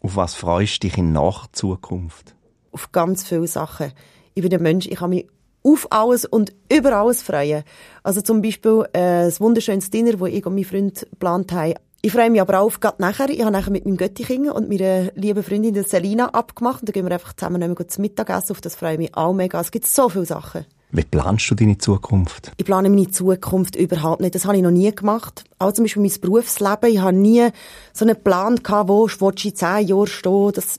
Auf 0.00 0.16
was 0.16 0.34
freust 0.34 0.82
du 0.82 0.88
dich 0.88 0.98
in 0.98 1.12
nach 1.12 1.46
Zukunft? 1.52 2.34
Auf 2.76 2.92
ganz 2.92 3.26
viele 3.26 3.46
Sachen. 3.46 3.90
Ich 4.34 4.42
bin 4.42 4.52
ein 4.52 4.62
Mensch, 4.62 4.86
ich 4.86 4.96
kann 4.96 5.08
mich 5.08 5.26
auf 5.62 5.86
alles 5.88 6.26
und 6.26 6.52
über 6.70 6.92
alles 6.92 7.22
freuen. 7.22 7.64
Also 8.02 8.20
zum 8.20 8.42
Beispiel 8.42 8.84
äh, 8.92 9.24
das 9.24 9.40
wunderschönes 9.40 9.88
Dinner, 9.88 10.12
das 10.12 10.28
ich 10.28 10.44
und 10.44 10.54
mein 10.54 10.64
Freund 10.64 11.06
geplant 11.08 11.52
haben. 11.52 11.72
Ich 12.02 12.12
freue 12.12 12.28
mich 12.28 12.42
aber 12.42 12.60
auch 12.60 12.66
auf 12.66 12.80
gerade 12.80 13.00
nachher. 13.00 13.30
Ich 13.30 13.40
habe 13.40 13.50
nachher 13.50 13.70
mit 13.70 13.86
meinem 13.86 13.96
Göttichingen 13.96 14.50
und 14.50 14.68
meiner 14.68 15.10
lieben 15.14 15.42
Freundin 15.42 15.82
Selina 15.84 16.26
abgemacht 16.34 16.82
und 16.82 16.90
da 16.90 16.92
gehen 16.92 17.06
wir 17.06 17.12
einfach 17.12 17.32
zusammen 17.32 17.74
zum 17.88 18.02
Mittagessen. 18.02 18.52
Auf 18.52 18.60
das 18.60 18.76
freue 18.76 18.92
ich 18.92 18.98
mich 18.98 19.16
auch 19.16 19.32
mega. 19.32 19.58
Es 19.58 19.70
gibt 19.70 19.86
so 19.86 20.10
viele 20.10 20.26
Sachen. 20.26 20.66
Wie 20.90 21.02
planst 21.02 21.50
du 21.50 21.54
deine 21.54 21.78
Zukunft? 21.78 22.52
Ich 22.58 22.66
plane 22.66 22.90
meine 22.90 23.10
Zukunft 23.10 23.74
überhaupt 23.74 24.20
nicht. 24.20 24.34
Das 24.34 24.44
habe 24.44 24.58
ich 24.58 24.62
noch 24.62 24.70
nie 24.70 24.94
gemacht. 24.94 25.44
Auch 25.58 25.72
zum 25.72 25.86
Beispiel 25.86 26.02
mein 26.02 26.20
Berufsleben. 26.20 26.90
Ich 26.90 27.00
habe 27.00 27.16
nie 27.16 27.48
so 27.94 28.04
einen 28.04 28.22
Plan 28.22 28.56
gehabt, 28.56 28.90
wo 28.90 29.06
ich 29.06 29.44
in 29.46 29.54
zehn 29.56 29.86
Jahren 29.86 30.06
stehen. 30.06 30.52
Das 30.52 30.78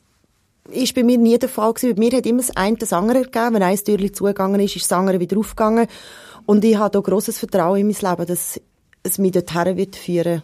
ist 0.72 0.96
bei 0.96 1.04
mir 1.04 1.18
nie 1.18 1.38
der 1.38 1.50
Fall 1.50 1.74
gewesen. 1.74 1.96
Bei 1.96 2.00
mir 2.00 2.18
hat 2.18 2.26
immer 2.26 2.42
das 2.42 2.56
eine 2.56 2.78
das 2.78 2.94
andere 2.94 3.24
gegeben. 3.24 3.56
Wenn 3.56 3.64
ein 3.64 3.78
Türchen 3.78 4.14
zugegangen 4.14 4.60
ist, 4.60 4.76
ist 4.76 4.90
das 4.90 4.98
andere 4.98 5.20
wieder 5.20 5.38
aufgegangen. 5.38 5.88
Und 6.46 6.64
ich 6.64 6.78
habe 6.78 6.92
da 6.92 7.00
grosses 7.00 7.40
Vertrauen 7.40 7.80
in 7.80 7.88
mein 7.88 8.12
Leben, 8.12 8.26
dass 8.28 8.60
es 9.04 9.18
mich 9.18 9.32
dorthin 9.32 9.78
wird 9.78 9.96
führen, 9.96 10.42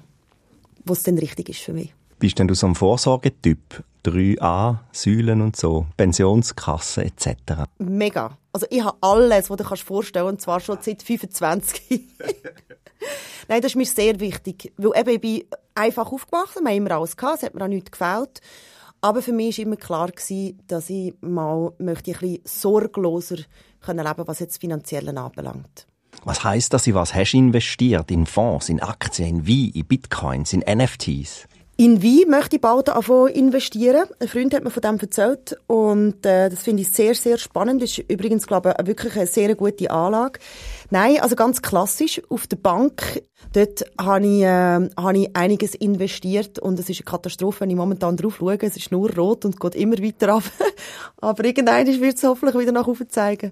wo 0.85 0.93
es 0.93 1.03
dann 1.03 1.17
richtig 1.17 1.49
ist 1.49 1.59
für 1.59 1.73
mich. 1.73 1.93
Bist 2.19 2.39
denn 2.39 2.47
du 2.47 2.55
so 2.55 2.67
ein 2.67 2.75
Vorsorgetyp? 2.75 3.83
3a, 4.05 4.79
Säulen 4.91 5.41
und 5.41 5.55
so, 5.55 5.85
Pensionskasse 5.95 7.05
etc. 7.05 7.69
Mega. 7.79 8.37
Also 8.51 8.67
ich 8.69 8.83
habe 8.83 8.97
alles, 9.01 9.49
was 9.49 9.57
du 9.57 9.63
dir 9.63 9.77
vorstellen 9.77 10.25
kannst, 10.25 10.33
und 10.33 10.41
zwar 10.41 10.59
schon 10.59 10.77
seit 10.81 11.01
25. 11.01 12.01
Nein, 13.47 13.61
das 13.61 13.71
ist 13.71 13.75
mir 13.75 13.85
sehr 13.85 14.19
wichtig, 14.19 14.73
weil 14.77 14.99
eben 14.99 15.09
ich 15.09 15.21
bin 15.21 15.43
einfach 15.73 16.11
aufgewachsen, 16.11 16.63
wir 16.63 16.71
haben 16.71 16.77
immer 16.77 16.91
alles 16.91 17.17
gehabt, 17.17 17.37
es 17.37 17.43
hat 17.43 17.55
mir 17.55 17.63
auch 17.63 17.67
nichts 17.67 17.91
gefällt. 17.91 18.41
Aber 19.03 19.21
für 19.21 19.33
mich 19.33 19.57
war 19.57 19.65
immer 19.65 19.75
klar, 19.75 20.07
gewesen, 20.11 20.61
dass 20.67 20.89
ich 20.89 21.13
mal 21.19 21.73
möchte 21.77 22.11
ein 22.11 22.17
bisschen 22.17 22.39
sorgloser 22.45 23.35
können 23.81 24.05
leben 24.05 24.25
was 24.25 24.39
jetzt 24.39 24.61
Finanzielle 24.61 25.15
anbelangt. 25.19 25.87
Was 26.23 26.41
heißt 26.41 26.73
dass 26.73 26.87
ich 26.87 26.93
was 26.93 27.13
hast 27.13 27.33
investiert? 27.33 28.09
In 28.11 28.25
Fonds, 28.25 28.69
in 28.69 28.81
Aktien, 28.81 29.27
in 29.27 29.47
Wein, 29.47 29.71
in 29.73 29.85
Bitcoins, 29.85 30.53
in 30.53 30.61
NFTs? 30.61 31.47
In 31.83 32.01
Wein 32.01 32.29
möchte 32.29 32.55
ich 32.55 32.61
bald 32.61 32.87
anfangen 32.87 33.33
investieren. 33.33 34.05
Ein 34.17 34.27
Freund 34.29 34.53
hat 34.53 34.63
mir 34.63 34.69
von 34.69 34.81
dem 34.81 34.97
erzählt 34.99 35.57
und 35.67 36.25
äh, 36.25 36.47
das 36.47 36.63
finde 36.63 36.83
ich 36.83 36.89
sehr, 36.89 37.13
sehr 37.13 37.37
spannend. 37.37 37.81
Das 37.81 37.89
ist 37.89 38.09
übrigens, 38.09 38.47
glaube 38.47 38.73
ich, 38.79 38.87
wirklich 38.87 39.17
eine 39.17 39.27
sehr 39.27 39.53
gute 39.53 39.91
Anlage. 39.91 40.39
Nein, 40.91 41.19
also 41.19 41.35
ganz 41.35 41.61
klassisch 41.61 42.21
auf 42.29 42.47
der 42.47 42.55
Bank. 42.55 43.21
Dort 43.51 43.83
habe 43.99 44.25
ich, 44.25 44.43
äh, 44.43 44.89
habe 44.95 45.17
ich 45.17 45.35
einiges 45.35 45.75
investiert 45.75 46.57
und 46.57 46.79
es 46.79 46.89
ist 46.89 47.01
eine 47.01 47.11
Katastrophe, 47.11 47.59
wenn 47.59 47.71
ich 47.71 47.75
momentan 47.75 48.15
drauf 48.15 48.37
schaue. 48.37 48.57
Es 48.61 48.77
ist 48.77 48.93
nur 48.93 49.13
rot 49.13 49.43
und 49.43 49.59
geht 49.59 49.75
immer 49.75 49.97
weiter 49.97 50.35
ab. 50.35 50.43
Aber 51.17 51.43
irgendwann 51.43 51.85
wird 51.85 52.15
es 52.15 52.23
hoffentlich 52.23 52.57
wieder 52.57 52.71
nach 52.71 52.87
oben 52.87 53.09
zeigen. 53.09 53.51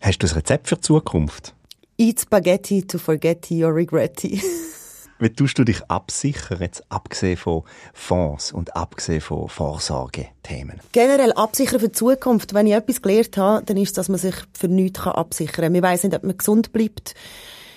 Hast 0.00 0.20
du 0.20 0.28
ein 0.28 0.34
Rezept 0.34 0.68
für 0.68 0.76
die 0.76 0.82
Zukunft? 0.82 1.52
Eat 1.98 2.20
Spaghetti 2.20 2.86
to 2.86 2.98
forget 2.98 3.50
your 3.50 3.74
regretti. 3.74 4.40
Wie 5.22 5.32
tust 5.32 5.56
du 5.56 5.62
dich 5.62 5.84
absichern, 5.88 6.58
jetzt 6.62 6.82
abgesehen 6.88 7.36
von 7.36 7.62
Fonds 7.94 8.50
und 8.50 8.74
abgesehen 8.74 9.20
von 9.20 9.48
Vorsorgethemen? 9.48 10.80
Generell 10.90 11.30
absichern 11.34 11.78
für 11.78 11.90
die 11.90 11.92
Zukunft. 11.92 12.54
Wenn 12.54 12.66
ich 12.66 12.72
etwas 12.72 13.02
gelernt 13.02 13.36
habe, 13.36 13.64
dann 13.64 13.76
ist 13.76 13.96
dass 13.96 14.08
man 14.08 14.18
sich 14.18 14.34
für 14.52 14.66
nichts 14.66 15.06
absichern 15.06 15.66
kann. 15.66 15.72
Man 15.74 15.82
weiss 15.84 16.02
nicht, 16.02 16.16
ob 16.16 16.24
man 16.24 16.36
gesund 16.36 16.72
bleibt. 16.72 17.14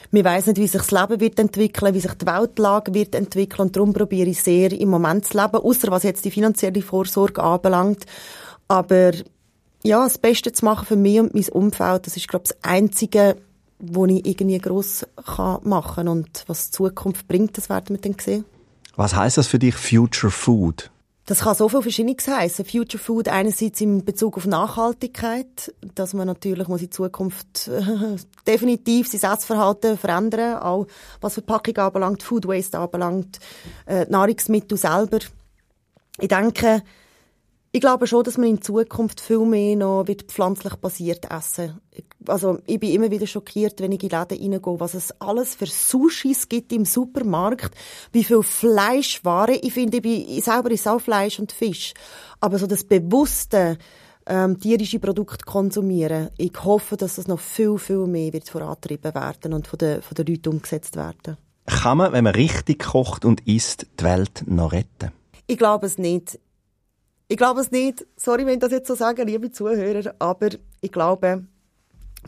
Man 0.09 0.25
weiss 0.25 0.47
nicht, 0.47 0.57
wie 0.57 0.65
sich 0.65 0.81
das 0.81 0.89
Leben 0.89 1.19
wird 1.19 1.37
entwickeln, 1.37 1.93
wie 1.93 1.99
sich 1.99 2.13
die 2.15 2.25
Weltlage 2.25 2.95
wird 2.95 3.13
entwickeln. 3.13 3.67
Und 3.67 3.75
darum 3.75 3.93
probiere 3.93 4.29
ich 4.29 4.41
sehr, 4.41 4.71
im 4.71 4.89
Moment 4.89 5.27
zu 5.27 5.37
leben, 5.37 5.57
außer 5.57 5.91
was 5.91 6.01
jetzt 6.01 6.25
die 6.25 6.31
finanzielle 6.31 6.81
Vorsorge 6.81 7.43
anbelangt. 7.43 8.07
Aber 8.67 9.11
ja, 9.83 10.03
das 10.03 10.17
Beste 10.17 10.51
zu 10.51 10.65
machen 10.65 10.87
für 10.87 10.95
mich 10.95 11.19
und 11.19 11.35
mein 11.35 11.47
Umfeld, 11.49 12.07
das 12.07 12.17
ist, 12.17 12.27
glaube 12.27 12.45
ich, 12.45 12.53
das 12.53 12.63
Einzige, 12.63 13.35
wo 13.79 14.05
ich 14.05 14.25
irgendwie 14.25 14.57
gross 14.57 15.05
machen 15.63 15.95
kann. 15.95 16.07
Und 16.07 16.43
was 16.47 16.67
die 16.67 16.71
Zukunft 16.71 17.27
bringt, 17.27 17.57
das 17.57 17.69
werden 17.69 17.95
wir 17.95 18.01
dann 18.01 18.19
sehen. 18.19 18.45
Was 18.95 19.15
heißt 19.15 19.37
das 19.37 19.47
für 19.47 19.59
dich 19.59 19.75
Future 19.75 20.31
Food? 20.31 20.89
Das 21.27 21.39
kann 21.39 21.55
so 21.55 21.67
viel 21.67 21.81
Verschiedenes 21.81 22.27
heißen. 22.27 22.65
Future 22.65 23.03
Food 23.03 23.29
einerseits 23.29 23.81
in 23.81 24.05
Bezug 24.05 24.37
auf 24.37 24.45
Nachhaltigkeit, 24.45 25.73
dass 25.95 26.13
man 26.13 26.27
natürlich 26.27 26.67
muss 26.67 26.83
in 26.83 26.91
Zukunft 26.91 27.67
äh, 27.67 28.15
definitiv 28.47 29.07
sein 29.07 29.31
Essverhalten 29.31 29.97
verändern, 29.97 30.59
auch 30.59 30.85
was 31.21 31.33
Verpackung 31.33 31.77
anbelangt, 31.77 32.21
Food 32.21 32.47
Waste 32.47 32.77
anbelangt, 32.77 33.39
äh, 33.87 34.05
Nahrungsmittel 34.07 34.77
selber. 34.77 35.17
Ich 36.19 36.27
denke, 36.27 36.83
ich 37.75 37.81
glaube 37.81 38.07
schon, 38.07 38.23
dass 38.23 38.37
man 38.37 38.47
in 38.47 38.61
Zukunft 38.61 39.19
viel 39.19 39.39
mehr 39.39 39.75
noch 39.75 40.07
wird 40.07 40.31
pflanzlich 40.31 40.75
basiert 40.75 41.29
essen. 41.29 41.81
Also 42.25 42.59
ich 42.65 42.79
bin 42.79 42.93
immer 42.93 43.11
wieder 43.11 43.27
schockiert, 43.27 43.81
wenn 43.81 43.91
ich 43.91 44.01
in 44.01 44.11
Läden 44.11 44.53
reingehe, 44.53 44.79
was 44.79 44.93
es 44.93 45.11
alles 45.19 45.55
für 45.55 45.65
Sushis 45.65 46.47
gibt 46.47 46.71
im 46.71 46.85
Supermarkt, 46.85 47.75
wie 48.13 48.23
viel 48.23 48.43
Fleischware. 48.43 49.55
Ich 49.61 49.73
finde, 49.73 49.97
ich, 49.97 50.03
bin, 50.03 50.25
ich 50.25 50.45
selber 50.45 50.71
esse 50.71 50.89
auch 50.89 51.01
Fleisch 51.01 51.37
und 51.37 51.51
Fisch. 51.51 51.93
Aber 52.39 52.57
so 52.59 52.65
das 52.65 52.85
bewusste 52.85 53.77
ähm, 54.25 54.57
tierische 54.57 54.99
Produkte 54.99 55.43
konsumieren. 55.43 56.29
Ich 56.37 56.53
hoffe, 56.63 56.95
dass 56.95 57.17
das 57.17 57.27
noch 57.27 57.41
viel, 57.41 57.77
viel 57.77 58.07
mehr 58.07 58.31
wird 58.31 58.47
vorantrieben 58.47 59.13
werden 59.13 59.51
und 59.51 59.67
von 59.67 59.79
den, 59.79 60.01
von 60.01 60.15
den 60.15 60.27
Leuten 60.27 60.47
umgesetzt 60.47 60.95
werden. 60.95 61.35
Kann 61.65 61.97
man, 61.97 62.13
wenn 62.13 62.23
man 62.23 62.35
richtig 62.35 62.85
kocht 62.85 63.25
und 63.25 63.45
isst, 63.45 63.85
die 63.99 64.05
Welt 64.05 64.45
noch 64.47 64.71
retten? 64.71 65.11
Ich 65.45 65.57
glaube 65.57 65.85
es 65.87 65.97
nicht. 65.97 66.39
Ich 67.27 67.37
glaube 67.37 67.61
es 67.61 67.71
nicht. 67.71 68.05
Sorry, 68.17 68.45
wenn 68.45 68.55
ich 68.55 68.59
das 68.59 68.71
jetzt 68.71 68.87
so 68.87 68.95
sage, 68.95 69.23
liebe 69.23 69.51
Zuhörer, 69.51 70.13
aber 70.19 70.49
ich 70.81 70.91
glaube, 70.91 71.45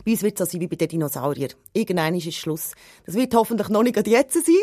bei 0.04 0.12
uns 0.12 0.22
wird 0.22 0.40
es 0.40 0.46
so 0.46 0.52
sein 0.52 0.60
wie 0.60 0.66
bei 0.66 0.76
den 0.76 0.88
Dinosauriern. 0.88 1.52
Irgendwann 1.72 2.14
ist 2.14 2.32
Schluss. 2.34 2.72
Das 3.06 3.14
wird 3.14 3.34
hoffentlich 3.34 3.68
noch 3.68 3.82
nicht 3.82 4.06
jetzt 4.06 4.34
sein, 4.34 4.54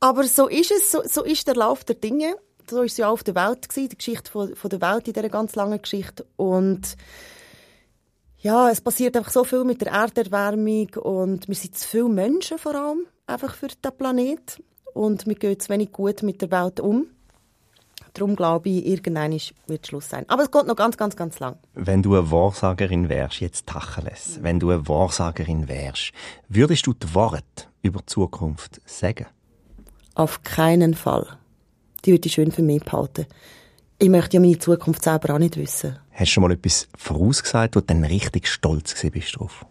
aber 0.00 0.24
so 0.24 0.48
ist 0.48 0.70
es, 0.70 0.92
so, 0.92 1.02
so 1.04 1.24
ist 1.24 1.46
der 1.46 1.56
Lauf 1.56 1.84
der 1.84 1.96
Dinge. 1.96 2.36
So 2.68 2.82
ist 2.82 2.92
es 2.92 2.98
ja 2.98 3.08
auch 3.08 3.14
auf 3.14 3.24
der 3.24 3.34
Welt 3.34 3.68
gewesen, 3.68 3.90
die 3.90 3.98
Geschichte 3.98 4.30
von, 4.30 4.54
von 4.56 4.70
der 4.70 4.80
Welt 4.80 5.06
in 5.06 5.12
dieser 5.12 5.28
ganz 5.28 5.54
langen 5.54 5.82
Geschichte. 5.82 6.24
Und 6.36 6.96
ja, 8.38 8.70
es 8.70 8.80
passiert 8.80 9.16
einfach 9.16 9.32
so 9.32 9.44
viel 9.44 9.64
mit 9.64 9.80
der 9.80 9.92
Erderwärmung 9.92 10.88
und 10.94 11.48
wir 11.48 11.54
sind 11.54 11.76
zu 11.76 11.88
viele 11.88 12.08
Menschen 12.08 12.58
vor 12.58 12.74
allem 12.74 13.06
einfach 13.26 13.54
für 13.54 13.68
den 13.68 13.96
Planet 13.96 14.62
und 14.92 15.26
wir 15.26 15.34
gehen 15.34 15.58
zu 15.58 15.68
wenig 15.70 15.92
gut 15.92 16.22
mit 16.22 16.42
der 16.42 16.50
Welt 16.50 16.80
um. 16.80 17.06
Darum 18.14 18.36
glaube 18.36 18.68
ich, 18.68 18.86
irgendwann 18.86 19.36
wird 19.66 19.86
Schluss 19.88 20.08
sein. 20.08 20.24
Aber 20.28 20.44
es 20.44 20.50
geht 20.50 20.66
noch 20.66 20.76
ganz, 20.76 20.96
ganz, 20.96 21.16
ganz 21.16 21.40
lang. 21.40 21.58
Wenn 21.74 22.00
du 22.00 22.14
eine 22.14 22.30
Wahrsagerin 22.30 23.08
wärst, 23.08 23.40
jetzt 23.40 23.66
Tacheles, 23.66 24.38
wenn 24.40 24.60
du 24.60 24.70
eine 24.70 24.86
Wahrsagerin 24.88 25.66
wärst, 25.68 26.12
würdest 26.48 26.86
du 26.86 26.92
die 26.92 27.12
Worte 27.12 27.64
über 27.82 28.00
die 28.00 28.06
Zukunft 28.06 28.80
sagen? 28.86 29.26
Auf 30.14 30.44
keinen 30.44 30.94
Fall. 30.94 31.26
Die 32.04 32.12
würde 32.12 32.28
ich 32.28 32.34
schön 32.34 32.52
für 32.52 32.62
mich 32.62 32.84
behalten. 32.84 33.26
Ich 33.98 34.08
möchte 34.08 34.36
ja 34.36 34.40
meine 34.40 34.58
Zukunft 34.58 35.02
selber 35.02 35.34
auch 35.34 35.38
nicht 35.38 35.56
wissen. 35.56 35.98
Hast 36.12 36.20
du 36.20 36.26
schon 36.26 36.42
mal 36.44 36.52
etwas 36.52 36.86
vorausgesagt, 36.96 37.74
wo 37.74 37.80
du 37.80 37.86
dann 37.86 38.04
richtig 38.04 38.46
stolz 38.46 38.94
bist 39.10 39.36
drauf? 39.36 39.66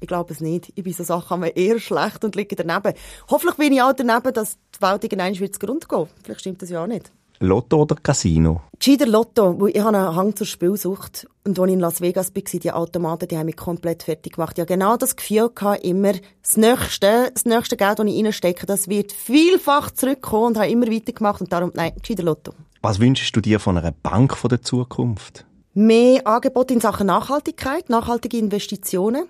Ich 0.00 0.08
glaube 0.08 0.32
es 0.32 0.40
nicht. 0.40 0.72
Ich 0.74 0.82
bin 0.82 0.94
so 0.94 1.04
Sachen 1.04 1.42
eher 1.42 1.78
schlecht 1.78 2.24
und 2.24 2.36
liege 2.36 2.56
daneben. 2.56 2.94
Hoffentlich 3.28 3.56
bin 3.56 3.72
ich 3.72 3.82
auch 3.82 3.92
daneben, 3.92 4.32
dass 4.32 4.56
die 4.74 4.80
Welt 4.80 5.04
irgendwann 5.04 5.38
wird 5.38 5.54
zugrunde 5.54 5.86
geht. 5.86 6.08
Vielleicht 6.22 6.40
stimmt 6.40 6.62
das 6.62 6.70
ja 6.70 6.82
auch 6.82 6.86
nicht. 6.86 7.12
Lotto 7.42 7.82
oder 7.82 7.96
Casino? 7.96 8.62
Gescheiter 8.78 9.06
Lotto, 9.06 9.60
weil 9.60 9.70
ich 9.70 9.80
habe 9.80 9.96
einen 9.96 10.16
Hang 10.16 10.36
zur 10.36 10.46
Spielsucht. 10.46 11.26
Und 11.44 11.58
als 11.58 11.68
ich 11.68 11.74
in 11.74 11.80
Las 11.80 12.00
Vegas 12.00 12.34
war, 12.34 12.42
die 12.42 12.72
Automaten, 12.72 13.28
die 13.28 13.36
haben 13.36 13.46
mich 13.46 13.56
komplett 13.56 14.04
fertig 14.04 14.34
gemacht. 14.34 14.58
Ja, 14.58 14.64
genau 14.64 14.96
das 14.96 15.16
Gefühl 15.16 15.50
hatte 15.60 15.82
immer, 15.82 16.12
das 16.42 16.56
nächste, 16.56 17.30
das 17.32 17.44
nächste 17.44 17.76
Geld, 17.76 17.98
das 17.98 18.06
ich 18.06 18.24
reinstecke, 18.24 18.66
das 18.66 18.88
wird 18.88 19.12
vielfach 19.12 19.90
zurückkommen 19.90 20.46
und 20.46 20.58
habe 20.58 20.70
immer 20.70 20.86
weitergemacht 20.86 21.40
und 21.40 21.52
darum, 21.52 21.72
nein, 21.74 21.92
gescheiter 22.00 22.22
Lotto. 22.22 22.52
Was 22.80 22.98
wünschst 22.98 23.34
du 23.34 23.40
dir 23.40 23.60
von 23.60 23.78
einer 23.78 23.92
Bank 23.92 24.36
von 24.36 24.48
der 24.48 24.62
Zukunft? 24.62 25.44
Mehr 25.74 26.26
Angebote 26.26 26.74
in 26.74 26.80
Sachen 26.80 27.06
Nachhaltigkeit, 27.06 27.88
nachhaltige 27.88 28.38
Investitionen. 28.38 29.26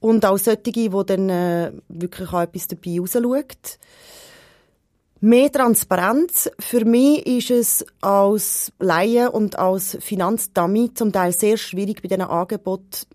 Und 0.00 0.26
auch 0.26 0.36
solche, 0.36 0.72
die 0.72 0.90
dann 1.06 1.30
äh, 1.30 1.72
wirklich 1.88 2.32
auch 2.32 2.42
etwas 2.42 2.68
dabei 2.68 2.98
rausschaut. 2.98 3.78
Mehr 5.24 5.50
Transparenz. 5.50 6.50
Für 6.58 6.84
mich 6.84 7.26
ist 7.26 7.50
es 7.50 7.86
als 8.02 8.70
Laie 8.78 9.30
und 9.30 9.58
als 9.58 9.96
Finanzdummy 9.98 10.92
zum 10.92 11.12
Teil 11.12 11.32
sehr 11.32 11.56
schwierig, 11.56 12.02
bei 12.02 12.08
diesen 12.08 12.20
Angeboten 12.20 13.06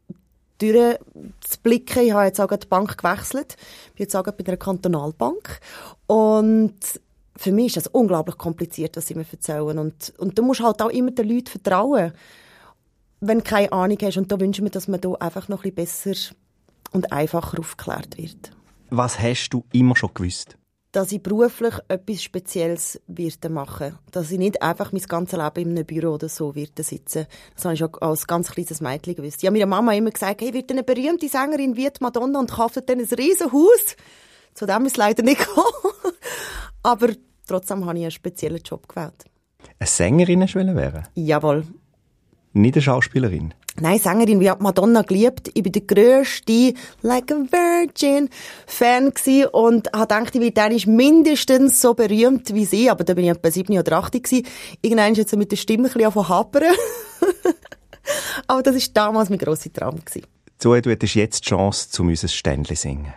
durchzublicken. 0.58 2.02
Ich 2.02 2.14
habe 2.14 2.26
jetzt 2.26 2.42
auch 2.42 2.50
die 2.50 2.66
Bank 2.66 2.98
gewechselt. 2.98 3.58
Ich 3.90 3.94
bin 3.94 4.04
jetzt 4.06 4.16
auch 4.16 4.24
bei 4.24 4.44
einer 4.44 4.58
Kantonalbank. 4.58 5.60
Und 6.08 6.80
für 7.36 7.52
mich 7.52 7.68
ist 7.68 7.78
das 7.78 7.86
unglaublich 7.86 8.40
kompliziert, 8.40 8.98
was 8.98 9.06
sie 9.06 9.14
mir 9.14 9.28
erzählen. 9.32 9.78
Und, 9.78 10.12
und 10.18 10.36
du 10.36 10.42
musst 10.42 10.64
halt 10.64 10.82
auch 10.82 10.90
immer 10.90 11.12
den 11.12 11.30
Leuten 11.30 11.46
vertrauen, 11.46 12.14
wenn 13.20 13.38
du 13.38 13.44
keine 13.44 13.72
Ahnung 13.72 14.00
hast. 14.02 14.18
Und 14.18 14.32
da 14.32 14.40
wünsche 14.40 14.62
ich 14.62 14.64
mir, 14.64 14.72
dass 14.72 14.88
man 14.88 15.00
da 15.00 15.14
einfach 15.20 15.48
noch 15.48 15.64
ein 15.64 15.76
bisschen 15.76 16.16
besser 16.16 16.36
und 16.92 17.12
einfacher 17.12 17.60
aufgeklärt 17.60 18.18
wird. 18.18 18.52
Was 18.90 19.20
hast 19.20 19.50
du 19.50 19.64
immer 19.72 19.96
schon 19.96 20.12
gewusst? 20.12 20.59
Dass 20.92 21.12
ich 21.12 21.22
beruflich 21.22 21.76
etwas 21.88 22.24
Spezielles 22.24 23.00
werde 23.08 23.50
machen. 23.50 23.98
Dass 24.12 24.32
ich 24.32 24.40
nicht 24.40 24.62
einfach 24.62 24.92
mein 24.92 25.04
ganzes 25.04 25.38
Leben 25.38 25.70
in 25.70 25.78
einem 25.78 25.86
Büro 25.86 26.14
oder 26.14 26.30
so 26.30 26.56
werde 26.56 26.84
sitzen. 26.84 27.28
Das 27.56 27.66
habe 27.66 27.74
ich 27.76 27.80
schon 27.80 27.94
als 27.96 28.26
ganz 28.26 28.52
kleines 28.52 28.82
Mädchen 28.82 29.16
gewusst. 29.16 29.44
Ich 29.44 29.48
habe 29.48 29.58
meiner 29.58 29.68
Mama 29.68 29.94
immer 29.94 30.10
gesagt, 30.10 30.42
hey, 30.42 30.54
wird 30.54 30.72
eine 30.72 30.84
berühmte 30.84 31.30
Sängerin 31.30 31.78
wird 31.78 32.02
Madonna 32.02 32.40
und 32.40 32.52
kauft 32.52 32.90
dann 32.90 33.00
ein 33.00 33.06
riesen 33.06 33.52
Haus. 33.52 33.96
Zu 34.56 34.66
dem 34.66 34.86
ist 34.86 34.94
es 34.94 34.98
leider 34.98 35.24
nicht 35.24 35.40
gekommen. 35.48 36.16
Aber 36.82 37.10
trotzdem 37.46 37.86
habe 37.86 37.98
ich 37.98 38.06
einen 38.06 38.12
speziellen 38.12 38.62
Job 38.64 38.88
gewählt. 38.88 39.26
Eine 39.78 39.88
Sängerin 39.88 40.42
werden? 40.76 41.08
Jawohl. 41.14 41.66
Nicht 42.54 42.76
eine 42.76 42.82
Schauspielerin? 42.82 43.54
Nein, 43.82 44.00
Sängerin, 44.00 44.40
wie 44.42 44.50
hat 44.50 44.62
Madonna 44.62 45.04
geliebt. 45.04 45.52
Ich 45.54 45.64
bin 45.64 45.72
der 45.72 45.84
grösste 45.84 46.74
Like 47.02 47.32
a 47.32 47.36
Virgin 47.36 48.30
Fan 48.68 49.12
gewesen 49.12 49.48
und 49.48 49.94
habe 49.94 50.02
gedacht, 50.02 50.36
ich 50.36 50.42
werde 50.42 50.62
eigentlich 50.64 50.88
mindestens 50.88 51.82
so 51.82 51.94
berühmt 51.94 52.54
wie 52.54 52.66
sie, 52.66 52.90
aber 52.90 53.04
da 53.04 53.14
bin 53.14 53.26
ich 53.26 53.32
etwa 53.32 53.50
sieben 53.52 53.78
oder 53.78 53.98
acht 53.98 54.12
gewesen. 54.12 54.46
Irgendwann 54.82 55.14
ist 55.14 55.20
jetzt 55.20 55.36
mit 55.36 55.52
der 55.52 55.58
Stimme 55.58 55.88
ein 55.88 55.94
bisschen 55.94 56.30
hapern. 56.30 56.74
aber 58.48 58.64
das 58.64 58.76
war 58.76 58.94
damals 58.94 59.30
mein 59.30 59.40
grosser 59.40 59.72
Traum 59.72 60.04
gewesen. 60.04 60.28
Zoe, 60.58 60.82
du 60.82 60.90
hättest 60.90 61.16
jetzt 61.16 61.46
die 61.46 61.50
Chance, 61.50 61.90
zu 61.90 62.04
unser 62.04 62.28
Ständchen 62.28 62.76
singen. 62.76 63.14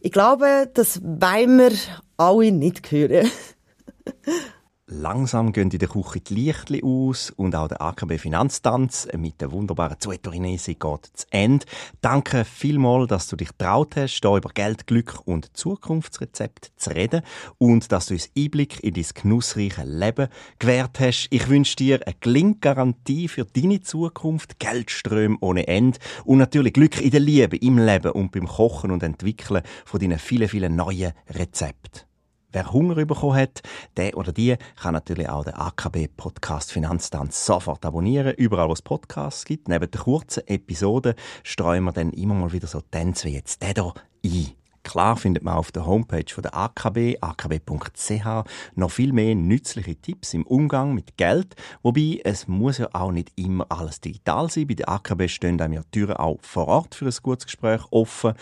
Ich 0.00 0.12
glaube, 0.12 0.70
das 0.72 1.02
wollen 1.02 1.58
wir 1.58 1.72
alle 2.16 2.52
nicht 2.52 2.90
hören. 2.90 3.30
Langsam 4.92 5.52
gehen 5.52 5.70
in 5.70 5.78
der 5.78 5.88
Küche 5.88 6.18
die 6.18 6.34
Lichtli 6.34 6.82
aus 6.82 7.30
und 7.30 7.54
auch 7.54 7.68
der 7.68 7.80
AKB 7.80 8.18
Finanztanz 8.18 9.06
mit 9.16 9.40
der 9.40 9.52
wunderbaren 9.52 10.00
Zuetorinese 10.00 10.74
geht 10.74 11.06
zu 11.14 11.26
Ende. 11.30 11.64
Danke 12.00 12.44
vielmals, 12.44 13.06
dass 13.06 13.28
du 13.28 13.36
dich 13.36 13.50
traut 13.56 13.94
hast, 13.94 14.20
hier 14.20 14.36
über 14.36 14.50
Geld, 14.52 14.88
Glück 14.88 15.20
und 15.26 15.56
Zukunftsrezept 15.56 16.72
zu 16.74 16.90
reden 16.90 17.22
und 17.58 17.92
dass 17.92 18.06
du 18.06 18.14
uns 18.14 18.30
Einblick 18.36 18.82
in 18.82 18.94
dein 18.94 19.06
genussreiche 19.14 19.84
Leben 19.84 20.26
gewährt 20.58 20.98
hast. 20.98 21.28
Ich 21.30 21.48
wünsche 21.48 21.76
dir 21.76 22.04
eine 22.04 22.16
Gelinggarantie 22.18 23.28
für 23.28 23.44
deine 23.44 23.82
Zukunft, 23.82 24.58
Geldströme 24.58 25.36
ohne 25.40 25.68
Ende 25.68 26.00
und 26.24 26.38
natürlich 26.38 26.72
Glück 26.72 27.00
in 27.00 27.12
der 27.12 27.20
Liebe, 27.20 27.56
im 27.58 27.78
Leben 27.78 28.10
und 28.10 28.32
beim 28.32 28.48
Kochen 28.48 28.90
und 28.90 29.04
Entwickeln 29.04 29.62
von 29.84 30.00
deinen 30.00 30.18
vielen, 30.18 30.48
vielen 30.48 30.74
neuen 30.74 31.12
Rezepten. 31.28 32.09
Wer 32.52 32.72
Hunger 32.72 32.96
bekommen 32.96 33.36
hat, 33.36 33.62
der 33.96 34.16
oder 34.16 34.32
die 34.32 34.56
kann 34.80 34.94
natürlich 34.94 35.28
auch 35.28 35.44
den 35.44 35.54
AKB 35.54 36.08
Podcast 36.16 36.72
Finanztanz 36.72 37.46
sofort 37.46 37.84
abonnieren. 37.84 38.34
Überall, 38.34 38.68
wo 38.68 38.72
es 38.72 38.82
Podcasts 38.82 39.44
gibt. 39.44 39.68
Neben 39.68 39.90
den 39.90 40.00
kurzen 40.00 40.46
Episoden 40.48 41.14
streuen 41.44 41.84
wir 41.84 41.92
dann 41.92 42.10
immer 42.10 42.34
mal 42.34 42.52
wieder 42.52 42.66
so 42.66 42.80
Tänze 42.80 43.28
wie 43.28 43.34
jetzt 43.34 43.62
der 43.62 43.74
hier 43.74 43.94
ein. 44.24 44.60
Klar 44.82 45.16
findet 45.16 45.44
man 45.44 45.54
auf 45.54 45.70
der 45.70 45.86
Homepage 45.86 46.24
von 46.32 46.42
der 46.42 46.56
AKB, 46.56 47.18
akb.ch, 47.20 48.44
noch 48.74 48.90
viel 48.90 49.12
mehr 49.12 49.34
nützliche 49.34 49.94
Tipps 49.94 50.34
im 50.34 50.44
Umgang 50.44 50.94
mit 50.94 51.16
Geld. 51.16 51.54
Wobei, 51.82 52.20
es 52.24 52.48
muss 52.48 52.78
ja 52.78 52.88
auch 52.92 53.12
nicht 53.12 53.30
immer 53.36 53.66
alles 53.68 54.00
digital 54.00 54.50
sein. 54.50 54.66
Bei 54.66 54.74
der 54.74 54.88
AKB 54.88 55.28
stehen 55.28 55.60
einem 55.60 55.74
ja 55.74 55.82
Türen 55.92 56.16
auch 56.16 56.38
vor 56.40 56.66
Ort 56.66 56.94
für 56.94 57.04
ein 57.04 57.14
gutes 57.22 57.44
Gespräch 57.44 57.82
offen. 57.90 58.32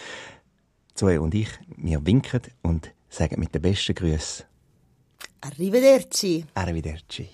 Zoe 0.94 1.21
und 1.21 1.35
ich, 1.35 1.51
wir 1.77 2.07
winken 2.07 2.40
und 2.62 2.92
sagen 3.09 3.40
mit 3.40 3.55
den 3.55 3.62
besten 3.62 3.94
Grüßen. 3.94 4.44
Arrivederci. 5.40 6.44
Arrivederci. 6.55 7.29